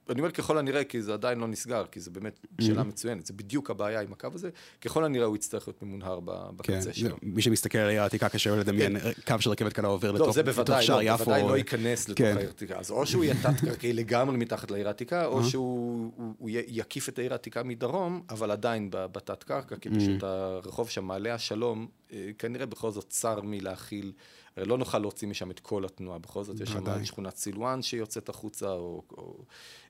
אני 0.09 0.19
אומר 0.19 0.31
ככל 0.31 0.57
הנראה, 0.57 0.83
כי 0.83 1.01
זה 1.01 1.13
עדיין 1.13 1.39
לא 1.39 1.47
נסגר, 1.47 1.85
כי 1.91 1.99
זו 1.99 2.11
באמת 2.11 2.45
שאלה 2.61 2.83
מצוינת, 2.83 3.25
זה 3.25 3.33
בדיוק 3.33 3.69
הבעיה 3.69 4.01
עם 4.01 4.13
הקו 4.13 4.27
הזה, 4.33 4.49
ככל 4.81 5.03
הנראה 5.03 5.25
הוא 5.25 5.35
יצטרך 5.35 5.67
להיות 5.67 5.83
ממונהר 5.83 6.19
בקצה 6.25 6.73
כן, 6.73 6.93
שלו. 6.93 7.15
מי 7.21 7.41
שמסתכל 7.41 7.77
על 7.77 7.87
העיר 7.87 8.01
העתיקה 8.01 8.29
קשה 8.29 8.55
לדמיין 8.55 8.99
כן. 8.99 9.11
קו 9.27 9.41
של 9.41 9.49
רכבת 9.49 9.73
קלה 9.73 9.87
עובר 9.87 10.11
לא, 10.11 10.15
לתוך 10.15 10.35
שער 10.81 11.01
יפו. 11.01 11.01
לא, 11.01 11.17
זה 11.17 11.17
בוודאי 11.17 11.43
לא 11.43 11.57
ייכנס 11.57 12.09
לתוך 12.09 12.17
כן. 12.17 12.37
העיר 12.37 12.47
העתיקה. 12.47 12.79
אז 12.79 12.91
או 12.91 13.05
שהוא 13.05 13.23
יהיה 13.23 13.35
תת-קרקעי 13.43 13.93
לגמרי 14.01 14.37
מתחת 14.37 14.71
לעיר 14.71 14.87
העתיקה, 14.87 15.25
או 15.25 15.43
שהוא 15.43 16.49
יקיף 16.49 17.09
את 17.09 17.19
העיר 17.19 17.31
העתיקה 17.31 17.63
מדרום, 17.63 18.21
אבל 18.29 18.51
עדיין 18.51 18.89
בתת-קרקע, 18.91 19.75
כי 19.75 19.89
פשוט 19.89 20.23
הרחוב 20.23 20.89
שם, 20.89 21.05
מעלה 21.05 21.33
השלום, 21.33 21.87
אה, 22.11 22.29
כנראה 22.37 22.65
בכל 22.65 22.91
זאת 22.91 23.05
צר 23.09 23.41
מלהכיל. 23.43 24.11
הרי 24.57 24.65
לא 24.65 24.77
נוכל 24.77 24.99
להוציא 24.99 25.27
משם 25.27 25.51
את 25.51 25.59
כל 25.59 25.85
התנועה, 25.85 26.19
בכל 26.19 26.43
זאת 26.43 26.59
יש 26.59 26.69
שם 26.69 27.05
שכונת 27.05 27.35
סילואן 27.35 27.81
שיוצאת 27.81 28.29
החוצה, 28.29 28.71
או, 28.71 29.03
או 29.17 29.37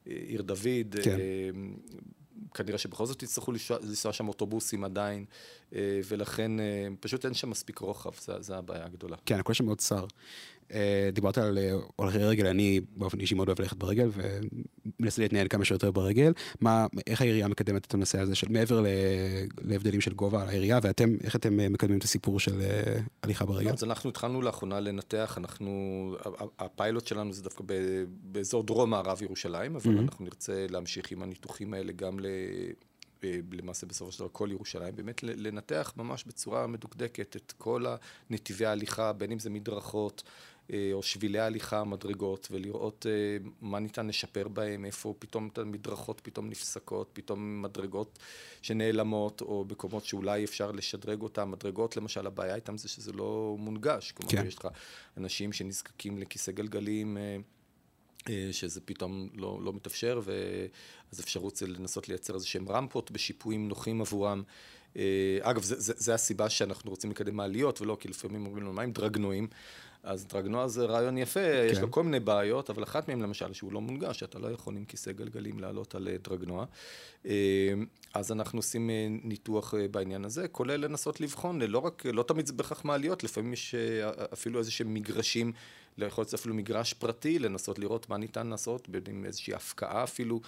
אה, 0.07 0.13
עיר 0.27 0.41
דוד, 0.41 0.95
כן. 1.03 1.19
אה, 1.19 1.49
כנראה 2.53 2.77
שבכל 2.77 3.05
זאת 3.05 3.23
יצטרכו 3.23 3.51
לנסוע 3.81 4.13
שם 4.13 4.27
אוטובוסים 4.27 4.83
עדיין, 4.83 5.25
אה, 5.75 5.99
ולכן 6.07 6.51
פשוט 6.99 7.25
אין 7.25 7.33
שם 7.33 7.49
מספיק 7.49 7.79
רוחב, 7.79 8.11
זו 8.39 8.55
הבעיה 8.55 8.85
הגדולה. 8.85 9.17
כן, 9.25 9.39
הכל 9.39 9.53
שם 9.53 9.65
מאוד 9.65 9.77
צר. 9.77 10.05
אה, 10.73 11.09
דיברת 11.13 11.37
על 11.37 11.57
אה, 11.57 11.71
הולכי 11.95 12.17
רגל, 12.17 12.47
אני 12.47 12.81
באופן 12.95 13.19
אישי 13.19 13.35
מאוד 13.35 13.47
אוהב 13.47 13.61
ללכת 13.61 13.77
ברגל 13.77 14.09
ומנסה 14.13 15.21
להתנהל 15.21 15.47
כמה 15.47 15.65
שיותר 15.65 15.91
ברגל. 15.91 16.31
מה, 16.61 16.87
איך 17.07 17.21
העירייה 17.21 17.47
מקדמת 17.47 17.85
את 17.85 17.93
הנושא 17.93 18.19
הזה 18.19 18.35
של 18.35 18.47
מעבר 18.49 18.83
להבדלים 19.61 20.01
של 20.01 20.13
גובה 20.13 20.41
על 20.41 20.47
העירייה, 20.49 20.79
ואתם, 20.81 21.15
איך 21.23 21.35
אתם 21.35 21.59
אה, 21.59 21.69
מקדמים 21.69 21.97
את 21.97 22.03
הסיפור 22.03 22.39
של 22.39 22.61
הליכה 23.23 23.45
ברגל? 23.45 23.69
אז 23.69 23.83
אנחנו 23.83 24.09
התחלנו 24.09 24.41
לאחרונה 24.41 24.79
לנתח, 24.79 25.37
אנחנו, 25.37 26.15
הפיילוט 26.59 27.07
שלנו 27.07 27.33
זה 27.33 27.43
דווקא 27.43 27.63
באזור 28.23 28.63
דרום-מערב 28.63 29.21
ירושלים, 29.21 29.75
אבל 29.75 29.95
mm-hmm. 29.95 30.01
אנחנו 30.01 30.25
נרצה 30.25 30.65
להמשיך 30.69 31.11
עם 31.11 31.23
הניתוחים 31.23 31.73
האלה 31.73 31.91
גם 31.91 32.19
ל... 32.19 32.25
למעשה 33.51 33.85
בסופו 33.85 34.11
של 34.11 34.19
דבר 34.19 34.29
כל 34.31 34.49
ירושלים, 34.51 34.95
באמת 34.95 35.23
לנתח 35.23 35.93
ממש 35.97 36.23
בצורה 36.23 36.67
מדוקדקת 36.67 37.35
את 37.35 37.53
כל 37.57 37.85
הנתיבי 38.29 38.65
ההליכה, 38.65 39.13
בין 39.13 39.31
אם 39.31 39.39
זה 39.39 39.49
מדרכות, 39.49 40.23
או 40.93 41.03
שבילי 41.03 41.39
הליכה, 41.39 41.83
מדרגות, 41.83 42.47
ולראות 42.51 43.05
אה, 43.09 43.47
מה 43.61 43.79
ניתן 43.79 44.07
לשפר 44.07 44.47
בהם, 44.47 44.85
איפה 44.85 45.13
פתאום 45.19 45.49
מדרכות 45.65 46.21
פתאום 46.23 46.49
נפסקות, 46.49 47.09
פתאום 47.13 47.61
מדרגות 47.61 48.19
שנעלמות, 48.61 49.41
או 49.41 49.65
מקומות 49.71 50.05
שאולי 50.05 50.43
אפשר 50.43 50.71
לשדרג 50.71 51.21
אותם. 51.21 51.51
מדרגות, 51.51 51.97
למשל, 51.97 52.27
הבעיה 52.27 52.55
איתם 52.55 52.77
זה 52.77 52.89
שזה 52.89 53.11
לא 53.11 53.55
מונגש. 53.59 54.11
כלומר, 54.11 54.31
כן. 54.31 54.47
יש 54.47 54.55
לך 54.55 54.67
אנשים 55.17 55.53
שנזקקים 55.53 56.17
לכיסא 56.17 56.51
גלגלים. 56.51 57.17
אה, 57.17 57.37
שזה 58.51 58.81
פתאום 58.81 59.29
לא, 59.35 59.59
לא 59.63 59.73
מתאפשר, 59.73 60.21
ואז 60.23 61.19
אפשרות 61.19 61.55
זה 61.55 61.67
לנסות 61.67 62.09
לייצר 62.09 62.35
איזה 62.35 62.47
שהם 62.47 62.69
רמפות 62.69 63.11
בשיפועים 63.11 63.67
נוחים 63.67 64.01
עבורם. 64.01 64.43
אגב, 65.41 65.63
זה, 65.63 65.79
זה, 65.79 65.93
זה 65.97 66.13
הסיבה 66.13 66.49
שאנחנו 66.49 66.91
רוצים 66.91 67.11
לקדם 67.11 67.35
מעליות, 67.35 67.81
ולא 67.81 67.97
כי 67.99 68.07
לפעמים 68.07 68.45
אומרים 68.45 68.63
לנו, 68.63 68.73
מה 68.73 68.81
עם 68.81 68.91
דרגנועים? 68.91 69.47
אז 70.07 70.25
דרגנוע 70.25 70.67
זה 70.67 70.85
רעיון 70.85 71.17
יפה, 71.17 71.39
כן. 71.39 71.67
יש 71.71 71.79
לו 71.79 71.91
כל 71.91 72.03
מיני 72.03 72.19
בעיות, 72.19 72.69
אבל 72.69 72.83
אחת 72.83 73.07
מהן 73.07 73.21
למשל, 73.21 73.53
שהוא 73.53 73.73
לא 73.73 73.81
מונגש, 73.81 74.23
אתה 74.23 74.39
לא 74.39 74.47
יכול 74.47 74.75
עם 74.75 74.85
כיסא 74.85 75.11
גלגלים 75.11 75.59
לעלות 75.59 75.95
על 75.95 76.07
אה, 76.07 76.15
דרגנוע. 76.29 76.65
אה, 77.25 77.73
אז 78.13 78.31
אנחנו 78.31 78.59
עושים 78.59 78.89
אה, 78.89 79.07
ניתוח 79.23 79.73
בעניין 79.91 80.25
הזה, 80.25 80.47
כולל 80.47 80.75
לנסות 80.85 81.21
לבחון, 81.21 81.61
לא 81.61 81.79
רק, 81.79 82.05
לא 82.05 82.23
תמיד 82.23 82.47
זה 82.47 82.53
בהכרח 82.53 82.85
מעליות, 82.85 83.23
לפעמים 83.23 83.53
יש 83.53 83.75
אפילו 84.33 84.59
איזה 84.59 84.71
שהם 84.71 84.93
מגרשים 84.93 85.51
יכול 86.05 86.21
להיות 86.21 86.33
אפילו 86.33 86.55
מגרש 86.55 86.93
פרטי, 86.93 87.39
לנסות 87.39 87.79
לראות 87.79 88.09
מה 88.09 88.17
ניתן 88.17 88.47
לעשות, 88.47 88.87
עם 89.07 89.25
איזושהי 89.25 89.53
הפקעה 89.53 90.03
אפילו, 90.03 90.41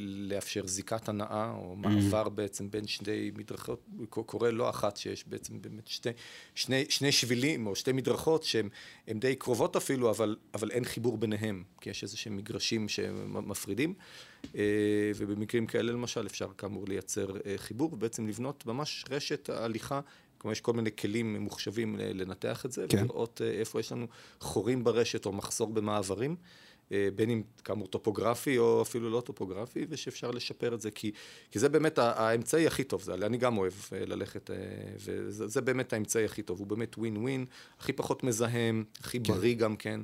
לאפשר 0.00 0.66
זיקת 0.66 1.08
הנאה, 1.08 1.50
או 1.50 1.76
מעבר 1.76 2.28
בעצם 2.28 2.70
בין 2.70 2.86
שני 2.86 3.30
מדרכות, 3.36 3.86
קורה 4.08 4.50
לא 4.50 4.70
אחת 4.70 4.96
שיש 4.96 5.24
בעצם 5.28 5.62
באמת 5.62 5.88
שתי, 5.88 6.10
שני, 6.54 6.84
שני 6.88 7.12
שבילים 7.12 7.66
או 7.66 7.76
שתי 7.76 7.92
מדרכות 7.92 8.42
שהן 8.42 8.68
די 9.08 9.36
קרובות 9.36 9.76
אפילו, 9.76 10.10
אבל, 10.10 10.36
אבל 10.54 10.70
אין 10.70 10.84
חיבור 10.84 11.18
ביניהם, 11.18 11.62
כי 11.80 11.90
יש 11.90 12.02
איזה 12.02 12.16
שהם 12.16 12.36
מגרשים 12.36 12.88
שמפרידים, 12.88 13.94
אה, 14.54 14.62
ובמקרים 15.16 15.66
כאלה 15.66 15.92
למשל 15.92 16.26
אפשר 16.26 16.48
כאמור 16.58 16.84
לייצר 16.88 17.36
אה, 17.46 17.54
חיבור, 17.56 17.92
ובעצם 17.92 18.28
לבנות 18.28 18.66
ממש 18.66 19.04
רשת 19.10 19.50
הליכה 19.50 20.00
כלומר, 20.42 20.52
יש 20.52 20.60
כל 20.60 20.72
מיני 20.72 20.90
כלים 20.96 21.34
ממוחשבים 21.34 21.96
לנתח 21.98 22.66
את 22.66 22.72
זה, 22.72 22.86
כן. 22.88 22.98
ולראות 22.98 23.40
אה, 23.44 23.50
איפה 23.50 23.80
יש 23.80 23.92
לנו 23.92 24.06
חורים 24.40 24.84
ברשת 24.84 25.26
או 25.26 25.32
מחסור 25.32 25.72
במעברים, 25.72 26.36
אה, 26.92 27.08
בין 27.14 27.30
אם 27.30 27.42
כאמור 27.64 27.86
טופוגרפי 27.86 28.58
או 28.58 28.82
אפילו 28.82 29.10
לא 29.10 29.20
טופוגרפי, 29.20 29.86
ושאפשר 29.88 30.30
לשפר 30.30 30.74
את 30.74 30.80
זה, 30.80 30.90
כי, 30.90 31.12
כי 31.50 31.58
זה 31.58 31.68
באמת 31.68 31.98
האמצעי 31.98 32.66
הכי 32.66 32.84
טוב, 32.84 33.02
זה, 33.02 33.14
אני 33.14 33.38
גם 33.38 33.58
אוהב 33.58 33.72
אה, 33.92 34.06
ללכת, 34.06 34.50
וזה 34.96 35.60
באמת 35.60 35.92
האמצעי 35.92 36.24
הכי 36.24 36.42
טוב, 36.42 36.58
הוא 36.58 36.66
באמת 36.66 36.98
ווין 36.98 37.16
ווין, 37.16 37.46
הכי 37.78 37.92
פחות 37.92 38.22
מזהם, 38.22 38.84
הכי 39.00 39.20
כן. 39.20 39.32
בריא 39.32 39.54
גם 39.54 39.76
כן, 39.76 40.00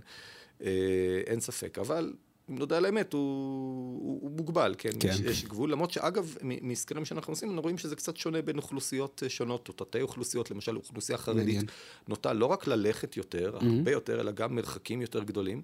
אין 1.26 1.40
ספק, 1.40 1.78
אבל 1.78 2.12
אם 2.50 2.58
נודה 2.58 2.76
על 2.76 2.84
האמת, 2.84 3.12
הוא, 3.12 3.20
הוא, 3.20 4.18
הוא 4.22 4.30
מוגבל, 4.30 4.74
כן? 4.78 4.90
כן. 5.00 5.08
יש, 5.08 5.20
יש 5.20 5.44
גבול, 5.44 5.72
למרות 5.72 5.90
שאגב, 5.90 6.34
מסקרים 6.42 7.04
שאנחנו 7.04 7.32
עושים, 7.32 7.48
אנחנו 7.48 7.62
רואים 7.62 7.78
שזה 7.78 7.96
קצת 7.96 8.16
שונה 8.16 8.42
בין 8.42 8.56
אוכלוסיות 8.56 9.22
אה, 9.22 9.28
שונות, 9.28 9.68
או 9.68 9.72
תתי 9.72 10.02
אוכלוסיות, 10.02 10.50
למשל 10.50 10.76
אוכלוסייה 10.76 11.18
חרדית, 11.18 11.70
נוטה 12.08 12.32
לא 12.32 12.46
רק 12.46 12.66
ללכת 12.66 13.16
יותר. 13.16 13.58
הרבה 13.60 13.90
יותר, 13.90 14.20
אלא 14.20 14.32
גם 14.32 14.54
מרחקים 14.54 15.00
יותר 15.02 15.22
גדולים. 15.22 15.62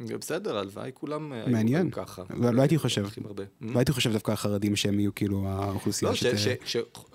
בסדר, 0.00 0.58
הלוואי 0.58 0.90
כולם 0.94 1.32
היו 1.32 1.48
מעניין. 1.48 1.90
ככה. 1.90 2.22
לא 2.36 2.50
לא 2.50 2.62
הייתי 2.62 2.78
חושב. 2.78 3.06
לא 3.60 3.78
הייתי 3.78 3.92
חושב 3.92 4.12
דווקא 4.12 4.32
החרדים 4.32 4.76
שהם 4.76 5.00
יהיו 5.00 5.14
כאילו 5.14 5.48
האוכלוסייה 5.48 6.10
לא, 6.10 6.16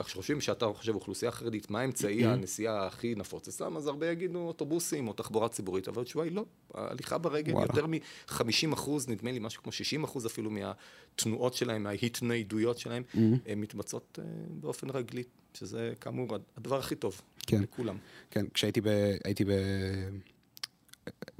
כשחושבים 0.03 0.41
שאתה 0.41 0.65
חושב 0.77 0.95
אוכלוסייה 0.95 1.31
חרדית, 1.31 1.69
מה 1.69 1.79
האמצעי 1.79 2.19
Mm-hmm. 2.19 2.27
הנסיעה 2.27 2.87
הכי 2.87 3.15
נפוץ 3.15 3.47
אצלם, 3.47 3.77
אז 3.77 3.87
הרבה 3.87 4.11
יגידו 4.11 4.39
אוטובוסים 4.39 5.07
או 5.07 5.13
תחבורה 5.13 5.49
ציבורית, 5.49 5.87
אבל 5.87 6.01
התשובה 6.01 6.23
היא 6.23 6.31
לא. 6.31 6.45
ההליכה 6.73 7.17
ברגל. 7.17 7.53
יותר 7.61 7.87
מ-50 7.87 8.73
אחוז, 8.73 9.09
נדמה 9.09 9.31
לי 9.31 9.39
משהו 9.39 9.63
כמו 9.63 9.71
60 9.71 10.03
אחוז 10.03 10.25
אפילו 10.25 10.51
מהתנועות 10.51 11.53
שלהם, 11.53 11.83
מההתניידויות 11.83 12.79
שלהם, 12.79 13.03
Mm-hmm. 13.13 13.55
מתבצעות 13.55 14.19
אה, 14.21 14.25
באופן 14.49 14.89
רגלי, 14.89 15.23
שזה 15.53 15.93
כאמור 16.01 16.37
הדבר 16.57 16.79
הכי 16.79 16.95
טוב 16.95 17.21
כן. 17.47 17.61
לכולם. 17.61 17.97
כן, 18.31 18.45
כשהייתי 18.53 18.81
ב... 18.81 18.89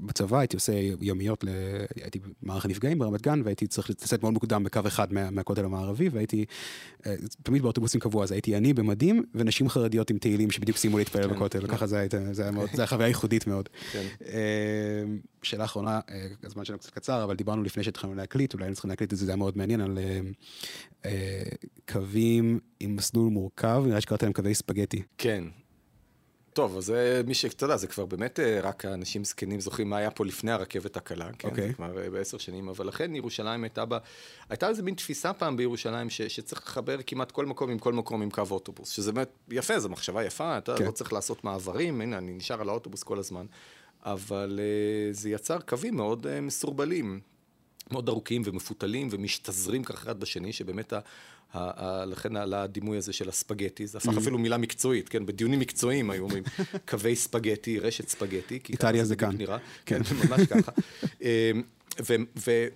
בצבא 0.00 0.38
הייתי 0.38 0.56
עושה 0.56 0.72
יומיות, 1.00 1.44
ל... 1.44 1.48
הייתי 2.02 2.20
במערך 2.42 2.64
הנפגעים 2.64 2.98
ברמת 2.98 3.22
גן, 3.22 3.42
והייתי 3.44 3.66
צריך 3.66 3.90
לצאת 3.90 4.22
מאוד 4.22 4.34
מוקדם 4.34 4.64
בקו 4.64 4.80
אחד 4.86 5.12
מה... 5.12 5.30
מהכותל 5.30 5.64
המערבי, 5.64 6.08
והייתי 6.08 6.44
אה, 7.06 7.14
תמיד 7.42 7.62
באוטובוסים 7.62 8.00
קבוע, 8.00 8.24
אז 8.24 8.32
הייתי 8.32 8.56
אני 8.56 8.74
במדים, 8.74 9.24
ונשים 9.34 9.68
חרדיות 9.68 10.10
עם 10.10 10.18
תהילים 10.18 10.50
שבדיוק 10.50 10.76
סיימו 10.76 10.98
להתפלל 10.98 11.28
כן. 11.28 11.34
בכותל, 11.34 11.58
וככה 11.62 11.86
זה, 11.86 11.98
הייתה, 11.98 12.34
זה 12.34 12.42
היה 12.42 12.50
מאוד, 12.50 12.68
זה 12.74 12.82
היה 12.82 12.86
חוויה 12.86 13.08
ייחודית 13.08 13.46
מאוד. 13.46 13.68
כן. 13.92 14.06
אה, 14.26 15.04
שאלה 15.42 15.64
אחרונה, 15.64 16.00
אה, 16.10 16.26
הזמן 16.42 16.64
שלנו 16.64 16.78
קצת 16.78 16.90
קצר, 16.90 17.24
אבל 17.24 17.36
דיברנו 17.36 17.62
לפני 17.62 17.82
שהתחלנו 17.82 18.14
להקליט, 18.14 18.54
אולי 18.54 18.64
היינו 18.64 18.74
צריכים 18.74 18.90
להקליט 18.90 19.12
את 19.12 19.18
זה, 19.18 19.24
זה 19.24 19.30
היה 19.30 19.36
מאוד 19.36 19.58
מעניין, 19.58 19.80
על 19.80 19.98
אה, 21.04 21.42
קווים 21.92 22.58
עם 22.80 22.96
מסלול 22.96 23.30
מורכב, 23.30 23.82
נראה 23.86 24.00
שקראת 24.00 24.22
להם 24.22 24.32
קווי 24.32 24.54
ספגטי. 24.54 25.02
כן. 25.18 25.44
טוב, 26.52 26.76
אז 26.76 26.84
זה 26.84 27.22
מי 27.26 27.34
ש... 27.34 27.44
אתה 27.44 27.64
יודע, 27.64 27.76
זה 27.76 27.86
כבר 27.86 28.06
באמת 28.06 28.40
אה, 28.40 28.60
רק 28.60 28.84
האנשים 28.84 29.24
זקנים 29.24 29.60
זוכרים 29.60 29.90
מה 29.90 29.96
היה 29.96 30.10
פה 30.10 30.24
לפני 30.24 30.52
הרכבת 30.52 30.96
הקלה, 30.96 31.28
כן? 31.38 31.48
אוקיי. 31.48 31.68
זה 31.68 31.74
כבר 31.74 32.02
אה, 32.02 32.10
בעשר 32.10 32.38
שנים, 32.38 32.68
אבל 32.68 32.86
לכן 32.86 33.14
ירושלים 33.14 33.64
הייתה 33.64 33.84
בה... 33.84 33.98
הייתה 34.48 34.68
איזה 34.68 34.82
מין 34.82 34.94
תפיסה 34.94 35.32
פעם 35.32 35.56
בירושלים 35.56 36.10
ש... 36.10 36.22
שצריך 36.22 36.62
לחבר 36.66 36.98
כמעט 37.06 37.30
כל 37.30 37.46
מקום 37.46 37.70
עם 37.70 37.78
כל 37.78 37.92
מקום 37.92 38.22
עם 38.22 38.30
קו 38.30 38.42
אוטובוס, 38.50 38.90
שזה 38.90 39.12
באמת 39.12 39.30
יפה, 39.48 39.78
זו 39.78 39.88
מחשבה 39.88 40.24
יפה, 40.24 40.58
אתה 40.58 40.76
כן. 40.76 40.84
לא 40.86 40.90
צריך 40.90 41.12
לעשות 41.12 41.44
מעברים, 41.44 42.00
הנה, 42.00 42.18
אני 42.18 42.32
נשאר 42.32 42.60
על 42.60 42.68
האוטובוס 42.68 43.02
כל 43.02 43.18
הזמן, 43.18 43.46
אבל 44.04 44.60
אה, 44.62 45.12
זה 45.12 45.30
יצר 45.30 45.60
קווים 45.60 45.96
מאוד 45.96 46.40
מסורבלים. 46.40 47.20
מאוד 47.90 48.08
ארוכים 48.08 48.42
ומפותלים 48.44 49.08
ומשתזרים 49.10 49.84
ככה 49.84 49.98
אחד 49.98 50.20
בשני, 50.20 50.52
שבאמת, 50.52 50.92
ה, 50.92 50.96
ה, 50.96 51.00
ה, 51.54 52.04
לכן 52.04 52.36
עלה 52.36 52.62
הדימוי 52.62 52.96
הזה 52.96 53.12
של 53.12 53.28
הספגטי, 53.28 53.86
זה 53.86 53.98
הפך 53.98 54.16
אפילו 54.18 54.38
מילה 54.38 54.56
מקצועית, 54.56 55.08
כן, 55.08 55.26
בדיונים 55.26 55.60
מקצועיים 55.60 56.10
היו 56.10 56.22
אומרים 56.22 56.42
קווי 56.88 57.16
ספגטי, 57.16 57.78
רשת 57.78 58.08
ספגטי, 58.08 58.60
כי 58.60 58.72
איטליה 58.72 59.04
זה 59.04 59.16
כאן. 59.16 59.36
נראה, 59.38 59.58
כן, 59.86 60.00
ממש 60.28 60.40
ככה. 60.40 60.72
אמ, 61.22 61.62
ו- 62.00 62.14
ו- 62.46 62.68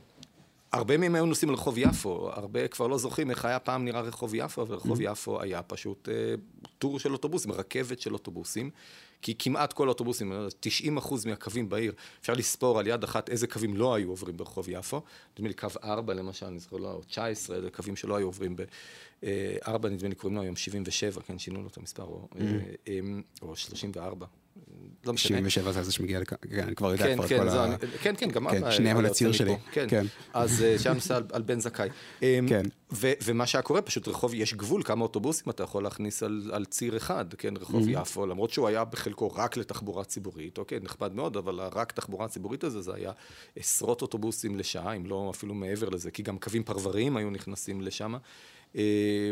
הרבה 0.72 0.96
מהם 0.96 1.14
היו 1.14 1.26
נוסעים 1.26 1.50
לרחוב 1.50 1.78
יפו, 1.78 2.30
הרבה 2.32 2.68
כבר 2.68 2.86
לא 2.86 2.98
זוכרים 2.98 3.30
איך 3.30 3.44
היה 3.44 3.58
פעם 3.58 3.84
נראה 3.84 4.00
רחוב 4.00 4.34
יפו, 4.34 4.62
אבל 4.62 4.74
רחוב 4.74 5.00
יפו 5.00 5.40
היה 5.40 5.62
פשוט 5.62 6.08
אה, 6.08 6.34
טור 6.78 6.98
של 6.98 7.12
אוטובוסים, 7.12 7.52
רכבת 7.52 8.00
של 8.00 8.12
אוטובוסים, 8.12 8.70
כי 9.24 9.34
כמעט 9.38 9.72
כל 9.72 9.88
האוטובוסים, 9.88 10.32
אני 10.32 10.38
לא 10.38 10.44
יודע, 10.44 10.56
90 10.60 10.96
אחוז 10.96 11.26
מהקווים 11.26 11.68
בעיר, 11.68 11.92
אפשר 12.20 12.32
לספור 12.32 12.78
על 12.78 12.86
יד 12.86 13.04
אחת 13.04 13.30
איזה 13.30 13.46
קווים 13.46 13.76
לא 13.76 13.94
היו 13.94 14.10
עוברים 14.10 14.36
ברחוב 14.36 14.68
יפו, 14.68 15.00
נדמה 15.36 15.48
לי 15.48 15.54
קו 15.54 15.68
4 15.84 16.14
למשל, 16.14 16.46
אני 16.46 16.58
זוכר, 16.58 16.76
לא, 16.76 16.92
או 16.92 17.02
19, 17.02 17.56
אלה 17.56 17.70
קווים 17.70 17.96
שלא 17.96 18.16
היו 18.16 18.26
עוברים 18.26 18.56
ב... 18.56 18.62
אה, 19.24 19.56
4 19.66 19.88
נדמה 19.88 20.08
לי 20.08 20.14
קוראים 20.14 20.36
לו 20.36 20.42
היום 20.42 20.56
77, 20.56 21.22
כן, 21.22 21.38
שינו 21.38 21.62
לו 21.62 21.68
את 21.68 21.76
המספר, 21.76 22.02
או, 22.02 22.28
אה, 22.40 22.46
אה, 22.88 23.00
או 23.42 23.56
34, 23.56 24.26
לא 25.06 25.12
משנה. 25.12 25.28
77 25.28 25.72
זה 25.72 25.82
זה 25.82 25.92
שמגיע 25.92 26.20
לכאן, 26.20 26.36
כן, 26.50 26.58
אני 26.58 26.74
כבר 26.74 26.92
יודע 26.92 27.04
כן, 27.04 27.14
כבר 27.14 27.24
את 27.24 27.28
כן, 27.28 27.38
כל 27.38 27.50
זו, 27.50 27.60
ה... 27.60 27.76
כן, 28.02 28.14
כן, 28.18 28.28
גם 28.28 28.50
כן, 28.50 28.56
אבא 28.56 28.70
שניהם 28.70 28.96
על 28.96 29.06
הציר 29.06 29.32
שלי, 29.32 29.54
כן. 29.72 29.86
כן. 29.88 30.06
אז 30.32 30.62
אה, 30.62 30.78
שהיה 30.78 30.94
נוסע 30.94 31.16
על, 31.16 31.22
על 31.32 31.42
בן 31.42 31.60
זכאי. 31.60 31.88
אמ, 32.22 32.46
כן. 32.48 32.62
ו, 32.92 33.12
ומה 33.24 33.46
שהיה 33.46 33.62
קורה, 33.62 33.82
פשוט 33.82 34.08
רחוב, 34.08 34.34
יש 34.34 34.54
גבול 34.54 34.82
כמה 34.82 35.02
אוטובוסים 35.02 35.50
אתה 35.50 35.62
יכול 35.62 35.82
להכניס 35.82 36.22
על, 36.22 36.50
על 36.52 36.64
ציר 36.64 36.96
אחד, 36.96 37.34
כן, 37.38 37.56
רחוב 37.56 37.88
יפו, 37.88 38.26
למרות 38.26 38.50
שהוא 38.50 38.68
היה 38.68 38.84
בחלקו 38.84 39.32
רק 39.34 39.56
לתחבורה 39.56 40.04
ציבורית, 40.04 40.58
אוקיי, 40.58 40.78
נכבד 40.82 41.14
מאוד, 41.14 41.36
אבל 41.36 41.60
רק 41.60 41.92
תחבורה 41.92 42.28
ציבורית 42.28 42.64
הזה, 42.64 42.82
זה 42.82 42.94
היה 42.94 43.12
עשרות 43.56 44.02
אוטובוסים 44.02 44.56
לשעה, 44.58 44.92
אם 44.92 45.06
לא 45.06 45.32
אפילו 45.34 45.54
מעבר 45.54 45.88
לזה, 45.88 46.10
כי 46.10 46.22
גם 46.22 46.38
קווים 46.38 46.62
פרבריים 46.62 47.16
היו 47.16 47.30
נכנסים 47.30 47.80
לשם. 47.80 48.14
אה, 48.76 48.82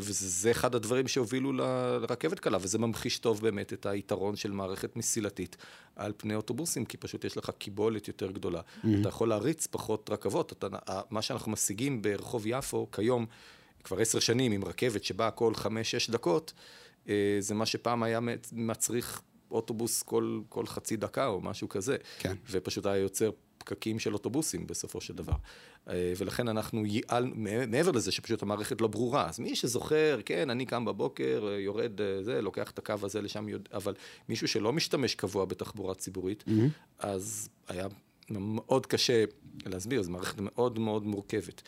וזה 0.02 0.28
זה 0.28 0.50
אחד 0.50 0.74
הדברים 0.74 1.08
שהובילו 1.08 1.52
לרכבת 1.52 2.40
קלה, 2.40 2.58
וזה 2.60 2.78
ממחיש 2.78 3.18
טוב 3.18 3.40
באמת 3.42 3.72
את 3.72 3.86
היתרון 3.86 4.36
של 4.36 4.50
מערכת 4.50 4.96
מסילתית 4.96 5.56
על 5.96 6.12
פני 6.16 6.34
אוטובוסים, 6.34 6.84
כי 6.84 6.96
פשוט 6.96 7.24
יש 7.24 7.36
לך 7.36 7.50
קיבולת 7.58 8.08
יותר 8.08 8.30
גדולה. 8.30 8.60
אתה 9.00 9.08
יכול 9.08 9.28
להריץ 9.28 9.66
פחות 9.66 10.10
רכבות. 10.12 10.52
אתה, 10.52 10.66
מה 11.10 11.22
שאנחנו 11.22 11.52
משיגים 11.52 12.02
ברחוב 12.02 12.42
יפו 12.46 12.88
כיום, 12.92 13.26
כבר 13.84 14.00
עשר 14.00 14.18
שנים 14.20 14.52
עם 14.52 14.64
רכבת 14.64 15.04
שבאה 15.04 15.30
כל 15.30 15.54
חמש-שש 15.54 16.10
דקות, 16.10 16.52
אה, 17.08 17.14
זה 17.40 17.54
מה 17.54 17.66
שפעם 17.66 18.02
היה 18.02 18.20
מצ- 18.20 18.52
מצריך 18.52 19.22
אוטובוס 19.50 20.02
כל, 20.02 20.40
כל 20.48 20.66
חצי 20.66 20.96
דקה 20.96 21.26
או 21.26 21.40
משהו 21.40 21.68
כזה. 21.68 21.96
כן. 22.18 22.34
ופשוט 22.50 22.86
היה 22.86 22.96
יוצר 22.96 23.30
פקקים 23.62 23.98
של 23.98 24.12
אוטובוסים 24.12 24.66
בסופו 24.66 25.00
של 25.00 25.14
דבר. 25.14 25.32
אה, 25.88 26.12
ולכן 26.16 26.48
אנחנו 26.48 26.86
ייעלנו, 26.86 27.34
מעבר 27.68 27.90
לזה 27.90 28.12
שפשוט 28.12 28.42
המערכת 28.42 28.80
לא 28.80 28.88
ברורה, 28.88 29.28
אז 29.28 29.38
מי 29.38 29.56
שזוכר, 29.56 30.20
כן, 30.24 30.50
אני 30.50 30.66
קם 30.66 30.84
בבוקר, 30.84 31.48
אה, 31.48 31.60
יורד 31.60 32.00
אה, 32.00 32.22
זה, 32.22 32.42
לוקח 32.42 32.70
את 32.70 32.78
הקו 32.78 32.94
הזה 33.02 33.22
לשם, 33.22 33.46
אבל 33.72 33.94
מישהו 34.28 34.48
שלא 34.48 34.72
משתמש 34.72 35.14
קבוע 35.14 35.44
בתחבורה 35.44 35.94
ציבורית, 35.94 36.44
אז 36.98 37.48
היה 37.68 37.86
מאוד 38.30 38.86
קשה 38.86 39.24
להסביר, 39.66 40.02
זו 40.02 40.10
מערכת 40.10 40.36
מאוד 40.38 40.78
מאוד 40.78 41.06
מורכבת. 41.06 41.62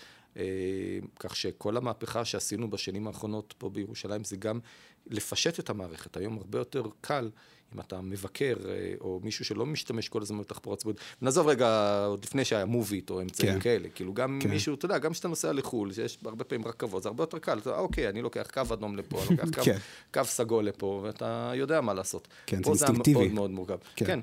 כך 1.18 1.37
שכל 1.37 1.76
המהפכה 1.76 2.24
שעשינו 2.24 2.70
בשנים 2.70 3.07
האחרונות 3.07 3.54
פה 3.59 3.70
בירושלים 3.70 4.24
זה 4.24 4.37
גם 4.37 4.61
לפשט 5.07 5.61
את 5.61 5.70
המערכת. 5.70 6.16
היום 6.16 6.38
הרבה 6.38 6.59
יותר 6.59 6.83
קל 7.00 7.30
אם 7.74 7.81
אתה 7.81 8.00
מבקר 8.00 8.57
אה, 8.68 8.94
או 9.00 9.20
מישהו 9.22 9.44
שלא 9.44 9.66
משתמש 9.66 10.09
כל 10.09 10.22
הזמן 10.22 10.40
בתחבורה 10.40 10.77
ציבורית. 10.77 11.00
נעזוב 11.22 11.48
רגע, 11.48 11.98
עוד 12.07 12.24
לפני 12.24 12.44
שהיה 12.44 12.64
מוביט 12.64 13.11
או 13.11 13.20
אמצעים 13.20 13.53
כן. 13.53 13.61
כאלה. 13.61 13.88
כאילו 13.88 14.14
גם 14.14 14.38
כן. 14.42 14.50
מישהו, 14.50 14.74
אתה 14.74 14.85
יודע, 14.85 14.98
גם 14.98 15.12
כשאתה 15.12 15.29
נוסע 15.29 15.53
לחו"ל, 15.53 15.92
שיש 15.92 16.18
הרבה 16.24 16.44
פעמים 16.44 16.66
רכבות, 16.66 17.03
זה 17.03 17.09
הרבה 17.09 17.22
יותר 17.22 17.38
קל. 17.38 17.59
אתה 17.59 17.79
אוקיי, 17.79 18.09
אני 18.09 18.22
לוקח 18.22 18.50
קו 18.55 18.61
אדום 18.72 18.96
לפה, 18.96 19.22
אני 19.29 19.37
לוקח 19.37 19.48
קו, 19.59 19.64
כן. 19.64 19.79
קו 20.14 20.24
סגול 20.24 20.64
לפה, 20.64 21.00
ואתה 21.05 21.53
יודע 21.55 21.81
מה 21.81 21.94
לעשות. 21.94 22.29
כן, 22.46 22.57
זה 22.57 22.62
פה 22.62 22.74
זה 22.74 22.85
היה 22.85 22.92
אינסטינקטיבי. 22.94 23.18
מאוד 23.18 23.35
מאוד 23.35 23.50
מורכב. 23.50 23.79
כן. 23.96 24.07
כן. 24.07 24.20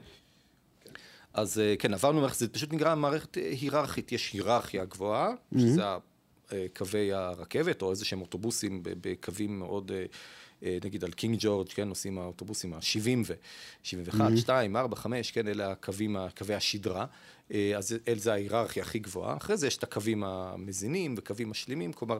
אז 1.33 1.59
אה, 1.59 1.75
כן, 1.79 1.93
עברנו 1.93 2.21
מערכת, 2.21 2.37
זה 2.37 2.47
פשוט 2.47 2.73
נקרא 2.73 2.95
מערכת 2.95 3.37
אה, 3.37 3.49
היררכית, 3.61 4.11
יש 4.11 4.33
היררכיה 4.33 4.85
גבוהה, 4.85 5.33
שזה 5.57 5.83
קווי 6.77 7.13
הרכבת, 7.13 7.81
או 7.81 7.91
איזה 7.91 8.05
שהם 8.05 8.21
אוטובוסים 8.21 8.79
בקווים 8.83 9.59
מאוד, 9.59 9.91
נגיד 10.83 11.03
על 11.03 11.11
קינג 11.11 11.37
ג'ורג', 11.39 11.67
כן, 11.69 11.87
נוסעים 11.87 12.17
האוטובוסים 12.17 12.73
ה-70 12.73 13.09
ו... 13.25 13.33
71, 13.83 14.31
2, 14.37 14.75
4, 14.75 14.95
5, 14.95 15.31
כן, 15.31 15.47
אלה 15.47 15.71
הקווים, 15.71 16.17
קווי 16.37 16.55
השדרה, 16.55 16.99
אה, 17.01 17.05
אז 17.77 17.95
אל 18.07 18.19
זה 18.19 18.33
ההיררכיה 18.33 18.83
הכי 18.83 18.99
גבוהה. 18.99 19.37
אחרי 19.37 19.57
זה 19.57 19.67
יש 19.67 19.77
את 19.77 19.83
הקווים 19.83 20.23
המזינים 20.23 21.15
וקווים 21.17 21.49
משלימים, 21.49 21.93
כלומר, 21.93 22.17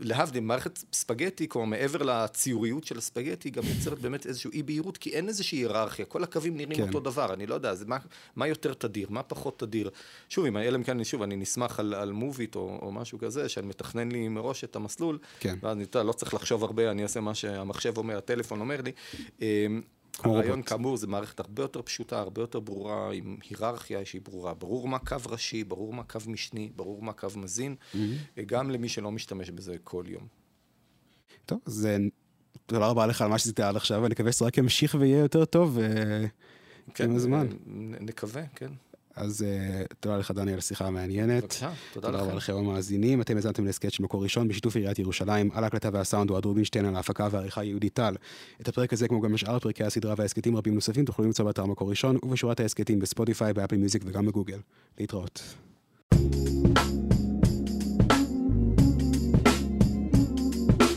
להבדיל, 0.00 0.42
מערכת 0.42 0.78
ספגטי, 0.92 1.48
כלומר, 1.48 1.66
מעבר 1.66 2.02
לציוריות 2.02 2.84
של 2.84 2.98
הספגטי, 2.98 3.50
גם 3.50 3.62
יוצרת 3.66 3.98
באמת 3.98 4.26
איזושהי 4.26 4.50
אי 4.50 4.62
בהירות, 4.62 4.96
כי 4.96 5.10
אין 5.10 5.28
איזושהי 5.28 5.58
היררכיה, 5.58 6.04
כל 6.04 6.22
הקווים 6.22 6.56
נראים 6.56 6.76
כן. 6.76 6.82
אותו 6.82 7.00
דבר, 7.00 7.34
אני 7.34 7.46
לא 7.46 7.54
יודע, 7.54 7.74
זה 7.74 7.86
מה, 7.86 7.96
מה 8.36 8.46
יותר 8.46 8.74
תדיר, 8.74 9.08
מה 9.10 9.22
פחות 9.22 9.58
תדיר. 9.58 9.90
שוב, 10.28 10.46
אם 10.46 10.56
אלא 10.56 10.76
אם 10.76 10.82
כן, 10.82 11.04
שוב, 11.04 11.22
אני 11.22 11.36
נסמך 11.36 11.80
על, 11.80 11.94
על 11.94 12.12
מוביט 12.12 12.56
או, 12.56 12.78
או 12.82 12.92
משהו 12.92 13.18
כזה, 13.18 13.48
שאני 13.48 13.66
מתכנן 13.66 14.12
לי 14.12 14.28
מראש 14.28 14.64
את 14.64 14.76
המסלול, 14.76 15.18
כן. 15.40 15.58
ואז 15.62 15.76
אני 15.76 15.82
יודע, 15.82 16.02
לא 16.02 16.12
צריך 16.12 16.34
לחשוב 16.34 16.64
הרבה, 16.64 16.90
אני 16.90 17.02
אעשה 17.02 17.20
מה 17.20 17.34
שהמחשב 17.34 17.98
אומר, 17.98 18.18
הטלפון 18.18 18.60
אומר 18.60 18.80
לי. 18.80 18.92
כמו 20.18 20.32
הרעיון 20.32 20.50
רובוט. 20.58 20.68
כאמור 20.68 20.96
זה 20.96 21.06
מערכת 21.06 21.40
הרבה 21.40 21.62
יותר 21.62 21.82
פשוטה, 21.82 22.18
הרבה 22.18 22.42
יותר 22.42 22.60
ברורה, 22.60 23.12
עם 23.12 23.36
היררכיה 23.50 24.04
שהיא 24.04 24.20
ברורה. 24.22 24.54
ברור 24.54 24.88
מה 24.88 24.98
קו 24.98 25.16
ראשי, 25.26 25.64
ברור 25.64 25.92
מה 25.92 26.02
קו 26.04 26.18
משני, 26.26 26.70
ברור 26.76 27.02
מה 27.02 27.12
קו 27.12 27.26
מזין, 27.36 27.74
גם 28.46 28.70
למי 28.70 28.88
שלא 28.88 29.10
משתמש 29.10 29.50
בזה 29.50 29.76
כל 29.84 30.04
יום. 30.08 30.26
טוב, 31.46 31.60
אז 31.66 31.86
אה, 31.86 31.96
תודה 32.66 32.86
רבה 32.86 33.06
לך 33.06 33.22
על 33.22 33.28
מה 33.28 33.38
שעשית 33.38 33.60
עד 33.60 33.76
עכשיו, 33.76 34.02
ואני 34.02 34.12
מקווה 34.12 34.32
שזה 34.32 34.44
רק 34.44 34.58
ימשיך 34.58 34.96
ויהיה 35.00 35.18
יותר 35.18 35.44
טוב 35.44 35.78
אה, 35.78 36.26
עם 37.04 37.16
הזמן. 37.16 37.46
נ- 37.66 38.06
נקווה, 38.08 38.42
כן. 38.54 38.70
אז 39.16 39.42
אה, 39.42 39.84
תודה 40.00 40.16
לך, 40.16 40.30
דני, 40.30 40.52
על 40.52 40.58
השיחה 40.58 40.86
המעניינת. 40.86 41.42
בבקשה, 41.42 41.70
תודה 41.92 42.06
תודה 42.06 42.18
רבה 42.18 42.28
לכם. 42.28 42.36
לכם 42.36 42.54
המאזינים. 42.54 43.20
אתם 43.20 43.36
האזנתם 43.36 43.64
להסכת 43.64 43.92
של 43.92 44.02
מקור 44.02 44.22
ראשון 44.22 44.48
בשיתוף 44.48 44.76
עיריית 44.76 44.98
ירושלים, 44.98 45.50
על 45.54 45.64
ההקלטה 45.64 45.90
והסאונד 45.92 46.30
אוהד 46.30 46.44
רובינשטיין, 46.44 46.84
על 46.84 46.96
ההפקה 46.96 47.28
והעריכה 47.30 47.64
יהודית 47.64 47.94
טל. 47.94 48.14
את 48.60 48.68
הפרק 48.68 48.92
הזה, 48.92 49.08
כמו 49.08 49.20
גם 49.20 49.36
שאר 49.36 49.58
פרקי 49.58 49.84
הסדרה 49.84 50.14
וההסכתים 50.18 50.56
רבים 50.56 50.74
נוספים, 50.74 51.04
תוכלו 51.04 51.24
למצוא 51.24 51.44
באתר 51.44 51.66
מקור 51.66 51.90
ראשון 51.90 52.18
ובשורת 52.22 52.60
ההסכתים 52.60 52.98
בספוטיפיי, 52.98 53.52
באפל 53.52 53.76
מיוזיק 53.76 54.02
וגם 54.06 54.26
בגוגל. 54.26 54.58
להתראות. 54.98 55.42